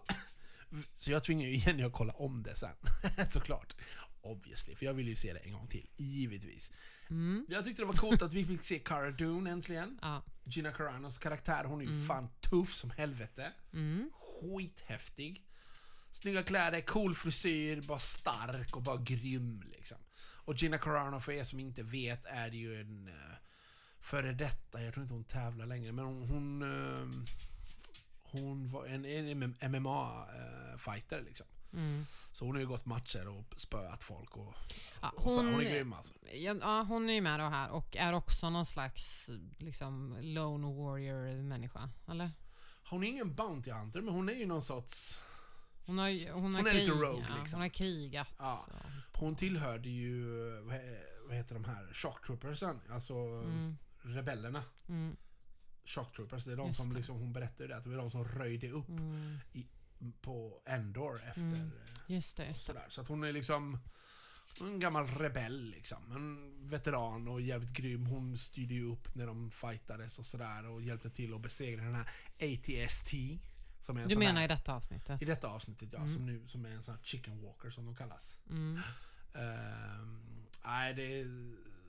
Så 0.94 1.12
jag 1.12 1.24
tvingar 1.24 1.48
ju 1.48 1.56
Jenny 1.56 1.84
att 1.84 1.94
kolla 1.94 2.14
om 2.14 2.44
det 2.44 2.56
sen. 2.56 2.76
Såklart. 3.30 3.76
Obviously, 4.22 4.76
för 4.76 4.86
jag 4.86 4.94
vill 4.94 5.08
ju 5.08 5.16
se 5.16 5.34
det 5.34 5.40
en 5.40 5.54
gång 5.54 5.68
till. 5.68 5.88
Givetvis. 5.96 6.72
Mm. 7.10 7.46
Jag 7.50 7.66
tyckte 7.66 7.82
det 7.82 7.86
var 7.86 7.94
coolt 7.94 8.22
att 8.22 8.34
vi 8.34 8.46
fick 8.46 8.64
se 8.64 8.80
Cara 8.80 9.12
Dune 9.12 9.50
äntligen. 9.50 10.00
Ja. 10.02 10.24
Gina 10.44 10.72
Caranos 10.72 11.18
karaktär, 11.18 11.64
hon 11.64 11.82
är 11.82 11.86
ju 11.86 11.92
mm. 11.92 12.08
fan 12.08 12.30
tuff 12.42 12.74
som 12.74 12.92
helvete. 12.92 13.52
Mm. 13.74 14.10
Skithäftig. 14.14 15.46
Snygga 16.12 16.44
kläder, 16.44 16.82
cool 16.82 17.16
frisyr, 17.16 17.82
bara 17.82 18.00
stark 18.00 18.76
och 18.76 18.82
bara 18.82 18.98
grym 18.98 19.64
liksom. 19.72 19.98
Och 20.46 20.56
Gina 20.56 20.78
Carano, 20.78 21.20
för 21.20 21.32
er 21.32 21.44
som 21.44 21.60
inte 21.60 21.84
vet, 21.84 22.26
är 22.26 22.52
ju 22.52 22.82
en 22.82 23.08
uh, 23.08 23.14
före 24.00 24.34
detta, 24.34 24.82
jag 24.82 24.94
tror 24.94 25.04
inte 25.04 25.14
hon 25.14 25.24
tävlar 25.24 25.66
längre, 25.66 25.92
men 25.92 26.06
hon, 26.06 26.28
hon 26.28 26.62
uh, 26.64 27.10
hon 28.42 28.68
var 28.68 28.86
en, 28.86 29.06
en 29.06 29.56
MMA-fighter 29.60 31.24
liksom. 31.26 31.48
Mm. 31.74 32.04
Så 32.32 32.46
hon 32.46 32.56
har 32.56 32.62
ju 32.62 32.68
gått 32.68 32.86
matcher 32.86 33.28
och 33.28 33.62
spöat 33.62 34.04
folk 34.04 34.38
och, 34.38 34.54
ja, 35.02 35.10
och 35.10 35.24
hon, 35.24 35.46
hon, 35.46 35.62
är 35.62 35.70
grym 35.70 35.94
alltså. 35.94 36.14
Ja, 36.34 36.82
hon 36.82 37.10
är 37.10 37.14
ju 37.14 37.22
med 37.22 37.40
då 37.40 37.46
här 37.46 37.70
och 37.70 37.96
är 37.96 38.14
också 38.14 38.50
någon 38.50 38.66
slags 38.66 39.30
liksom 39.58 40.18
lone 40.22 40.68
warrior-människa, 40.68 41.90
eller? 42.08 42.32
Hon 42.90 43.04
är 43.04 43.08
ingen 43.08 43.36
Bounty 43.36 43.72
Hunter, 43.72 44.02
men 44.02 44.14
hon 44.14 44.30
är 44.30 44.34
ju 44.34 44.46
någon 44.46 44.62
sorts... 44.62 45.20
Hon, 45.86 45.98
har, 45.98 46.32
hon, 46.34 46.56
har 46.56 46.62
hon 46.62 46.68
är 46.68 46.72
krig, 46.72 46.88
lite 46.88 46.92
rogue 46.92 47.26
ja, 47.30 47.36
liksom. 47.40 47.58
Hon 47.58 47.62
har 47.62 47.70
krigat. 47.70 48.28
Ja. 48.38 48.66
Hon 49.14 49.36
tillhörde 49.36 49.90
ju, 49.90 50.26
vad 51.28 51.38
heter 51.38 51.54
de 51.54 51.64
här, 51.64 51.94
Shocktroopersen, 51.94 52.82
alltså 52.90 53.14
mm. 53.14 53.78
rebellerna. 54.02 54.64
Mm. 54.90 55.16
Shocktroopers. 55.86 56.46
Det 56.46 56.52
är 56.52 56.58
de 56.58 56.74
som 56.74 56.96
liksom, 56.96 57.20
hon 57.20 57.34
berättade 57.34 57.68
det, 57.70 57.78
att 57.78 57.84
det 57.84 57.90
var 57.90 57.98
de 57.98 58.12
som 58.12 58.26
röjde 58.26 58.70
upp 58.70 58.90
mm. 58.90 59.38
i, 59.54 59.66
på 60.22 60.62
Endor 60.66 61.16
efter... 61.16 61.42
Mm. 61.42 61.72
Just 62.08 62.38
det, 62.38 62.48
just 62.48 62.68
det. 62.68 62.82
Så 62.90 63.02
att 63.02 63.08
hon 63.08 63.24
är 63.24 63.32
liksom 63.32 63.80
en 64.62 64.80
gammal 64.80 65.06
rebell 65.06 65.70
liksom. 65.70 66.12
En 66.12 66.54
veteran 66.70 67.28
och 67.28 67.42
jävligt 67.42 67.74
grym. 67.74 68.06
Hon 68.06 68.38
styrde 68.38 68.74
ju 68.74 68.92
upp 68.92 69.16
när 69.16 69.28
de 69.28 69.52
fightades 69.52 70.20
och 70.20 70.26
sådär 70.26 70.70
och 70.70 70.82
hjälpte 70.82 71.10
till 71.10 71.34
att 71.34 71.42
besegra 71.42 71.84
den 71.84 71.96
här 71.96 72.08
ATST. 72.42 73.14
Som 73.82 73.98
är 73.98 74.08
du 74.08 74.18
menar 74.18 74.34
här, 74.34 74.44
i 74.44 74.48
detta 74.48 74.74
avsnittet? 74.74 75.22
I 75.22 75.26
detta 75.26 75.48
avsnittet, 75.48 75.90
ja. 75.92 76.00
Mm. 76.00 76.14
Som, 76.14 76.26
nu, 76.26 76.48
som 76.48 76.66
är 76.66 76.70
en 76.70 76.84
sån 76.84 76.94
här 76.94 77.04
chicken 77.04 77.42
walker 77.42 77.70
som 77.70 77.86
de 77.86 77.96
kallas. 77.96 78.38
Mm. 78.50 78.76
Uh, 78.76 80.08
nej, 80.66 80.94
det... 80.94 81.28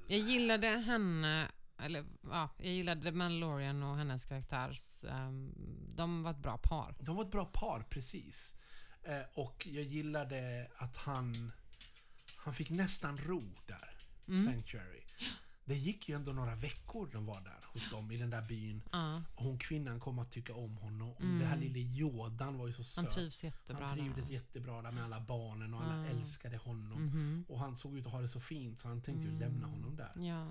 Jag 0.06 0.20
gillade 0.20 0.68
henne 0.68 1.48
eller 1.78 2.04
ja, 2.22 2.50
jag 2.58 2.72
gillade 2.72 3.12
Mandalorian 3.12 3.82
och 3.82 3.96
hennes 3.96 4.24
karaktärs... 4.24 5.04
Um, 5.04 5.54
de 5.96 6.22
var 6.22 6.30
ett 6.30 6.42
bra 6.42 6.58
par. 6.58 6.94
De 6.98 7.16
var 7.16 7.24
ett 7.24 7.30
bra 7.30 7.44
par, 7.44 7.80
precis. 7.80 8.56
Eh, 9.02 9.20
och 9.34 9.66
jag 9.66 9.84
gillade 9.84 10.70
att 10.76 10.96
han... 10.96 11.52
Han 12.36 12.54
fick 12.54 12.70
nästan 12.70 13.16
ro 13.16 13.42
där. 13.66 13.90
Mm. 14.28 14.44
Sanctuary. 14.44 15.02
Det 15.64 15.74
gick 15.74 16.08
ju 16.08 16.14
ändå 16.14 16.32
några 16.32 16.54
veckor 16.54 17.08
de 17.12 17.26
var 17.26 17.40
där 17.40 17.64
hos 17.72 17.90
dem 17.90 18.10
i 18.10 18.16
den 18.16 18.30
där 18.30 18.42
byn. 18.42 18.82
Uh. 18.94 19.20
Och 19.34 19.44
hon 19.44 19.58
kvinnan 19.58 20.00
kom 20.00 20.18
att 20.18 20.32
tycka 20.32 20.54
om 20.54 20.76
honom. 20.76 21.14
Mm. 21.20 21.38
Det 21.38 21.46
här 21.46 21.56
lille 21.56 21.78
Jordan 21.78 22.58
var 22.58 22.66
ju 22.66 22.72
så 22.72 22.84
söt. 22.84 23.04
Han 23.04 23.14
trivs 23.14 23.44
jättebra 23.44 23.86
Han 23.86 23.98
trivdes 23.98 24.26
där. 24.26 24.34
jättebra 24.34 24.82
där 24.82 24.90
med 24.90 25.04
alla 25.04 25.20
barnen 25.20 25.74
och 25.74 25.82
alla 25.82 26.02
uh. 26.02 26.10
älskade 26.10 26.56
honom. 26.56 26.98
Mm 26.98 27.10
-hmm. 27.10 27.46
Och 27.50 27.58
han 27.58 27.76
såg 27.76 27.98
ut 27.98 28.06
att 28.06 28.12
ha 28.12 28.20
det 28.20 28.28
så 28.28 28.40
fint 28.40 28.78
så 28.78 28.88
han 28.88 29.02
tänkte 29.02 29.28
ju 29.28 29.38
lämna 29.38 29.66
mm. 29.66 29.70
honom 29.70 29.96
där. 29.96 30.12
Ja. 30.16 30.48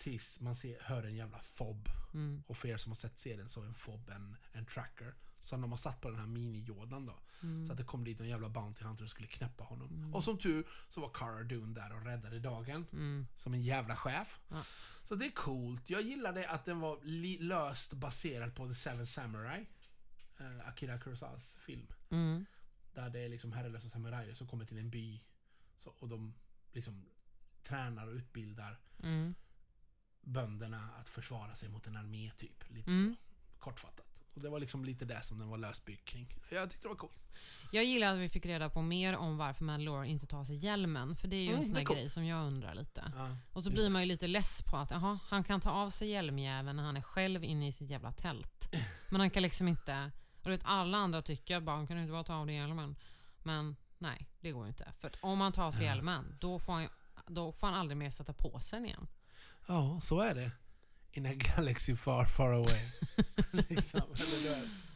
Tills 0.00 0.40
man 0.40 0.54
ser, 0.54 0.80
hör 0.80 1.02
en 1.02 1.16
jävla 1.16 1.38
fob. 1.38 1.88
Mm. 2.14 2.42
Och 2.46 2.56
för 2.56 2.68
er 2.68 2.76
som 2.76 2.92
har 2.92 2.96
sett 2.96 3.18
serien 3.18 3.48
så 3.48 3.62
är 3.62 3.66
en 3.66 3.74
fob 3.74 4.10
en, 4.10 4.36
en 4.52 4.66
tracker. 4.66 5.14
Som 5.40 5.60
de 5.60 5.70
har 5.70 5.78
satt 5.78 6.00
på 6.00 6.10
den 6.10 6.18
här 6.18 6.26
mini-Jordan 6.26 7.06
då. 7.06 7.20
Mm. 7.42 7.66
Så 7.66 7.72
att 7.72 7.78
det 7.78 7.84
kom 7.84 8.04
dit 8.04 8.20
en 8.20 8.28
jävla 8.28 8.48
Bounty 8.48 8.84
Hunter 8.84 9.04
och 9.04 9.10
skulle 9.10 9.28
knäppa 9.28 9.64
honom. 9.64 9.88
Mm. 9.88 10.14
Och 10.14 10.24
som 10.24 10.38
tur 10.38 10.68
så 10.88 11.00
var 11.00 11.08
Cara 11.08 11.42
Dune 11.42 11.80
där 11.80 11.96
och 11.96 12.04
räddade 12.04 12.38
dagen. 12.38 12.86
Mm. 12.92 13.26
Som 13.36 13.54
en 13.54 13.62
jävla 13.62 13.96
chef. 13.96 14.40
Ja. 14.48 14.62
Så 15.02 15.14
det 15.14 15.26
är 15.26 15.30
coolt. 15.30 15.90
Jag 15.90 16.02
gillade 16.02 16.48
att 16.48 16.64
den 16.64 16.80
var 16.80 17.00
löst 17.40 17.92
baserad 17.92 18.54
på 18.54 18.68
The 18.68 18.74
Seven 18.74 19.06
Samurai. 19.06 19.66
Uh, 20.40 20.68
Akira 20.68 20.98
Kurosawas 20.98 21.56
film. 21.60 21.86
Mm. 22.10 22.46
Där 22.94 23.10
det 23.10 23.20
är 23.20 23.28
liksom 23.28 23.52
herrelösa 23.52 23.88
samurajer 23.88 24.34
som 24.34 24.46
kommer 24.48 24.64
till 24.64 24.78
en 24.78 24.90
by. 24.90 25.20
Så, 25.78 25.90
och 25.90 26.08
de 26.08 26.34
liksom 26.72 27.06
tränar 27.62 28.06
och 28.06 28.14
utbildar 28.14 28.80
mm. 29.02 29.34
Bönderna 30.22 30.90
att 31.00 31.08
försvara 31.08 31.54
sig 31.54 31.68
mot 31.68 31.86
en 31.86 31.96
armé 31.96 32.30
typ. 32.36 32.70
Lite 32.70 32.90
mm. 32.90 33.16
så. 33.16 33.22
Kortfattat. 33.58 34.10
Och 34.34 34.40
det 34.40 34.48
var 34.48 34.60
liksom 34.60 34.84
lite 34.84 35.04
det 35.04 35.22
som 35.22 35.38
den 35.38 35.48
var 35.48 35.58
lösbyggd 35.58 36.04
kring. 36.04 36.26
Jag 36.50 36.70
tyckte 36.70 36.84
det 36.84 36.88
var 36.88 36.96
coolt. 36.96 37.28
Jag 37.72 37.84
gillar 37.84 38.14
att 38.14 38.18
vi 38.18 38.28
fick 38.28 38.46
reda 38.46 38.70
på 38.70 38.82
mer 38.82 39.16
om 39.16 39.36
varför 39.36 39.64
Mandalore 39.64 40.08
inte 40.08 40.26
tar 40.26 40.44
sig 40.44 40.56
hjälmen. 40.56 41.16
För 41.16 41.28
det 41.28 41.36
är 41.36 41.42
ju 41.42 41.48
mm, 41.48 41.60
en 41.60 41.66
sån 41.66 41.76
här 41.76 41.84
grej 41.84 42.10
som 42.10 42.24
jag 42.24 42.46
undrar 42.46 42.74
lite. 42.74 43.12
Ja, 43.16 43.36
och 43.52 43.64
så 43.64 43.70
blir 43.70 43.84
det. 43.84 43.90
man 43.90 44.02
ju 44.02 44.06
lite 44.06 44.26
less 44.26 44.62
på 44.62 44.76
att 44.76 44.92
aha, 44.92 45.18
han 45.28 45.44
kan 45.44 45.60
ta 45.60 45.70
av 45.70 45.90
sig 45.90 46.08
hjälmjäveln 46.08 46.76
när 46.76 46.82
han 46.82 46.96
är 46.96 47.02
själv 47.02 47.44
inne 47.44 47.68
i 47.68 47.72
sitt 47.72 47.90
jävla 47.90 48.12
tält. 48.12 48.74
Men 49.10 49.20
han 49.20 49.30
kan 49.30 49.42
liksom 49.42 49.68
inte... 49.68 50.12
Och 50.36 50.44
du 50.44 50.50
vet, 50.50 50.64
alla 50.64 50.98
andra 50.98 51.22
tycker 51.22 51.56
att 51.56 51.66
han 51.66 51.86
kan 51.86 51.98
inte 51.98 52.12
bara 52.12 52.24
ta 52.24 52.34
av 52.34 52.46
dig 52.46 52.54
hjälmen. 52.54 52.96
Men 53.38 53.76
nej, 53.98 54.28
det 54.40 54.50
går 54.50 54.64
ju 54.64 54.68
inte. 54.68 54.92
För 54.98 55.10
om 55.20 55.40
han 55.40 55.52
tar 55.52 55.70
sig 55.70 55.86
ja. 55.86 55.94
hjälmen, 55.94 56.36
då 56.40 56.58
får, 56.58 56.72
han, 56.72 56.88
då 57.26 57.52
får 57.52 57.66
han 57.66 57.76
aldrig 57.76 57.96
mer 57.96 58.10
sätta 58.10 58.32
på 58.32 58.60
sig 58.60 58.78
den 58.78 58.86
igen. 58.86 59.08
Ja, 59.66 60.00
så 60.00 60.20
är 60.20 60.34
det 60.34 60.50
in 61.12 61.26
a 61.26 61.34
galaxy 61.34 61.96
far 61.96 62.24
far 62.24 62.52
away. 62.52 62.88
liksom, 63.68 64.02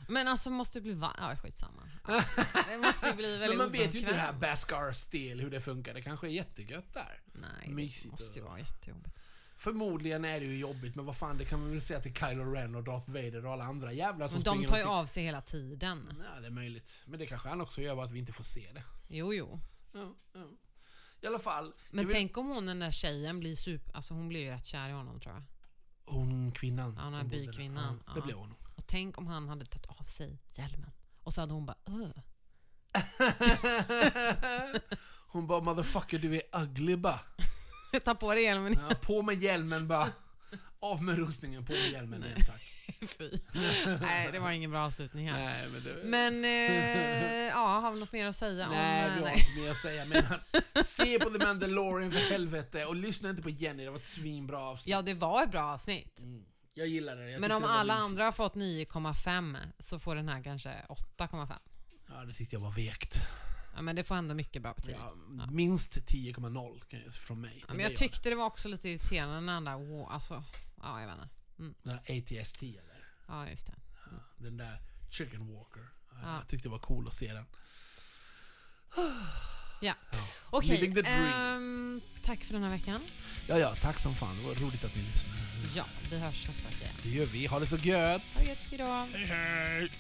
men 0.09 0.29
alltså 0.29 0.51
måste 0.51 0.79
det 0.79 0.83
bli 0.83 0.93
varmt? 0.93 1.17
Ja, 1.19 1.37
skitsamma. 1.37 1.89
Ja, 2.09 2.25
det 2.71 2.79
måste 2.79 3.13
bli 3.13 3.39
väldigt 3.39 3.49
Men 3.49 3.59
man 3.59 3.73
vet 3.73 3.95
ju 3.95 3.99
inte 3.99 4.13
det 4.13 4.19
här 4.19 4.33
Baskar 4.33 4.93
stil 4.93 5.41
hur 5.41 5.51
det 5.51 5.61
funkar. 5.61 5.95
Det 5.95 6.03
kanske 6.03 6.27
är 6.27 6.31
jättegött 6.31 6.95
där. 6.95 7.21
Nej, 7.33 7.69
Mysigt 7.69 8.05
det 8.05 8.11
måste 8.11 8.39
ju 8.39 8.45
vara 8.45 8.59
jättejobbigt. 8.59 9.17
Förmodligen 9.57 10.25
är 10.25 10.41
det 10.41 10.47
ju 10.47 10.59
jobbigt, 10.59 10.97
men 10.97 11.05
vad 11.05 11.17
fan, 11.17 11.39
det 11.39 11.45
kan 11.45 11.61
man 11.61 11.71
väl 11.71 11.81
säga 11.81 12.01
till 12.01 12.15
Kylo 12.15 12.45
Ren 12.45 12.75
och 12.75 12.85
Darth 12.85 13.11
Vader 13.11 13.47
och 13.47 13.53
alla 13.53 13.65
andra 13.65 13.93
jävlar 13.93 14.29
som 14.29 14.43
De 14.43 14.67
tar 14.67 14.77
ju 14.77 14.85
av 14.85 15.07
sig 15.07 15.25
hela 15.25 15.41
tiden. 15.41 16.23
Ja, 16.35 16.41
det 16.41 16.47
är 16.47 16.51
möjligt. 16.51 17.05
Men 17.07 17.19
det 17.19 17.27
kanske 17.27 17.49
han 17.49 17.61
också 17.61 17.81
gör, 17.81 17.95
bara 17.95 18.05
att 18.05 18.13
vi 18.13 18.19
inte 18.19 18.33
får 18.33 18.45
se 18.45 18.71
det. 18.75 18.83
Jo, 19.09 19.35
jo. 19.35 19.61
Ja, 19.93 20.15
ja. 20.33 20.41
I 21.25 21.27
alla 21.27 21.39
fall. 21.39 21.73
Men 21.91 22.05
vill... 22.05 22.15
tänk 22.15 22.39
om 22.39 22.49
hon 22.49 22.67
den 22.67 22.79
där 22.79 22.91
tjejen 22.91 23.41
blir 23.41 23.57
super... 23.57 23.97
Alltså 23.97 24.15
hon 24.15 24.29
blir 24.29 24.41
ju 24.41 24.51
rätt 24.51 24.67
kär 24.67 24.89
i 24.89 24.93
honom 24.93 25.21
tror 25.21 25.35
jag. 25.35 25.43
Hon 26.15 26.53
kvinnan. 26.53 26.95
Ja, 26.97 27.03
den 27.05 27.15
här 27.15 27.25
bykvinnan. 27.25 28.03
Ja, 28.07 28.13
det 28.15 28.21
blev 28.21 28.37
hon. 28.37 28.55
Och 28.75 28.87
tänk 28.87 29.19
om 29.19 29.27
han 29.27 29.49
hade 29.49 29.67
tagit 29.67 29.87
av 29.87 30.05
sig 30.05 30.39
hjälmen. 30.55 30.91
Och 31.23 31.35
så 31.35 31.41
hade 31.41 31.53
hon 31.53 31.67
bara 31.67 31.77
Öh. 31.87 32.23
hon 35.29 35.47
bara 35.47 35.61
'motherfucker 35.61 36.19
du 36.19 36.37
är 36.37 36.43
ugly' 36.53 36.97
ba. 36.97 37.21
Ta 38.05 38.15
på 38.15 38.35
dig 38.35 38.45
hjälmen. 38.45 38.77
Ja, 38.89 38.95
på 39.03 39.23
med 39.23 39.35
hjälmen 39.35 39.89
bara. 39.89 40.09
Av 40.81 41.03
med 41.03 41.17
rustningen, 41.17 41.65
på 41.65 41.73
med 41.73 41.91
hjälmen 41.93 42.25
igen 42.25 42.39
tack. 42.47 42.63
Fy. 43.09 43.31
Nej, 44.01 44.33
det 44.33 44.39
var 44.39 44.51
ingen 44.51 44.71
bra 44.71 44.81
avslutning 44.87 45.31
här. 45.31 45.45
Nej, 45.45 45.69
men 45.69 45.85
det... 45.85 46.05
men 46.05 46.45
eh, 46.45 47.47
ja, 47.47 47.81
har 47.81 47.93
vi 47.93 48.01
något 48.01 48.13
mer 48.13 48.27
att 48.27 48.37
säga? 48.37 48.69
Nej, 48.69 49.09
om, 49.09 49.15
vi 49.15 49.21
har 49.21 49.27
nej. 49.27 49.39
inte 49.39 49.61
mer 49.61 49.71
att 49.71 49.77
säga. 49.77 50.05
Men 50.05 50.85
se 50.85 51.19
på 51.19 51.31
The 51.31 51.39
Mandalorian 51.39 52.11
för 52.11 52.31
helvete 52.31 52.85
och 52.85 52.97
lyssna 52.97 53.31
inte 53.31 53.43
på 53.43 53.51
Jenny, 53.51 53.85
det 53.85 53.91
var 53.91 53.99
ett 53.99 54.07
svinbra 54.07 54.61
avsnitt. 54.61 54.89
Ja, 54.89 55.03
det 55.03 55.15
var 55.15 55.43
ett 55.43 55.51
bra 55.51 55.63
avsnitt. 55.63 56.19
Mm. 56.19 56.45
Jag 56.75 56.87
gillar 56.87 57.17
det. 57.17 57.31
Jag 57.31 57.41
men 57.41 57.53
om 57.53 57.65
alla 57.65 57.95
andra 57.95 58.25
har 58.25 58.33
fått 58.33 58.55
9,5 58.55 59.59
så 59.79 59.99
får 59.99 60.15
den 60.17 60.29
här 60.29 60.43
kanske 60.43 60.71
8,5. 61.19 61.53
Ja, 62.09 62.25
det 62.25 62.33
tyckte 62.33 62.57
jag 62.57 62.61
var 62.61 62.73
vekt. 62.73 63.21
Ja, 63.75 63.83
men 63.83 63.97
det 63.97 64.05
får 64.05 64.15
ändå 64.15 64.35
mycket 64.35 64.63
bra 64.63 64.75
betyg. 64.75 64.97
Ja, 64.99 65.15
ja. 65.39 65.47
Minst 65.47 65.97
10,0 65.97 67.11
från 67.11 67.41
mig. 67.41 67.65
Ja, 67.69 67.75
men 67.75 67.83
jag 67.83 67.97
tyckte 67.97 68.29
det 68.29 68.35
var 68.35 68.47
också 68.47 68.69
lite 68.69 68.89
irriterande 68.89 69.41
när 69.41 69.55
den 69.55 69.65
där, 69.65 69.77
wow, 69.77 70.11
alltså, 70.11 70.45
ja 70.83 71.01
jag 71.01 71.07
vet 71.07 71.17
inte. 71.17 71.29
Mm. 71.59 71.75
Den 71.83 71.97
där 71.97 72.41
ATST 72.41 72.63
eller? 72.63 72.94
Ja, 73.29 73.49
just 73.49 73.67
det. 73.67 73.75
Mm. 74.07 74.21
den 74.39 74.57
där 74.57 74.83
Chicken 75.11 75.55
Walker. 75.55 75.89
Jag 76.23 76.49
tyckte 76.49 76.69
det 76.69 76.73
var 76.73 76.79
cool 76.79 77.09
att 77.09 77.15
se 77.15 77.33
den. 77.33 77.47
Ja, 79.81 79.95
okej. 80.51 80.91
Okay. 80.91 81.03
Um, 81.03 81.07
ehm, 81.07 82.01
tack 82.23 82.45
för 82.45 82.55
den 82.55 82.63
här 82.63 82.71
veckan. 82.71 83.01
Ja, 83.47 83.59
ja, 83.59 83.75
tack 83.75 83.99
som 83.99 84.15
fan. 84.15 84.37
Det 84.37 84.47
var 84.47 84.55
roligt 84.55 84.85
att 84.85 84.97
ni 84.97 85.03
lyssnade. 85.03 85.39
Ja, 85.77 85.85
vi 86.11 86.19
hörs 86.19 86.49
nästa 86.49 86.69
vecka. 86.69 86.93
Det 87.03 87.09
gör 87.09 87.27
vi. 87.27 87.47
Ha 87.47 87.59
det 87.59 87.67
så 87.67 87.77
gött! 87.77 88.23
Ha 88.35 88.41
det 88.41 88.49
gött, 88.49 88.71
hejdå! 88.71 89.07
Hej, 89.13 89.27
hej! 89.27 89.91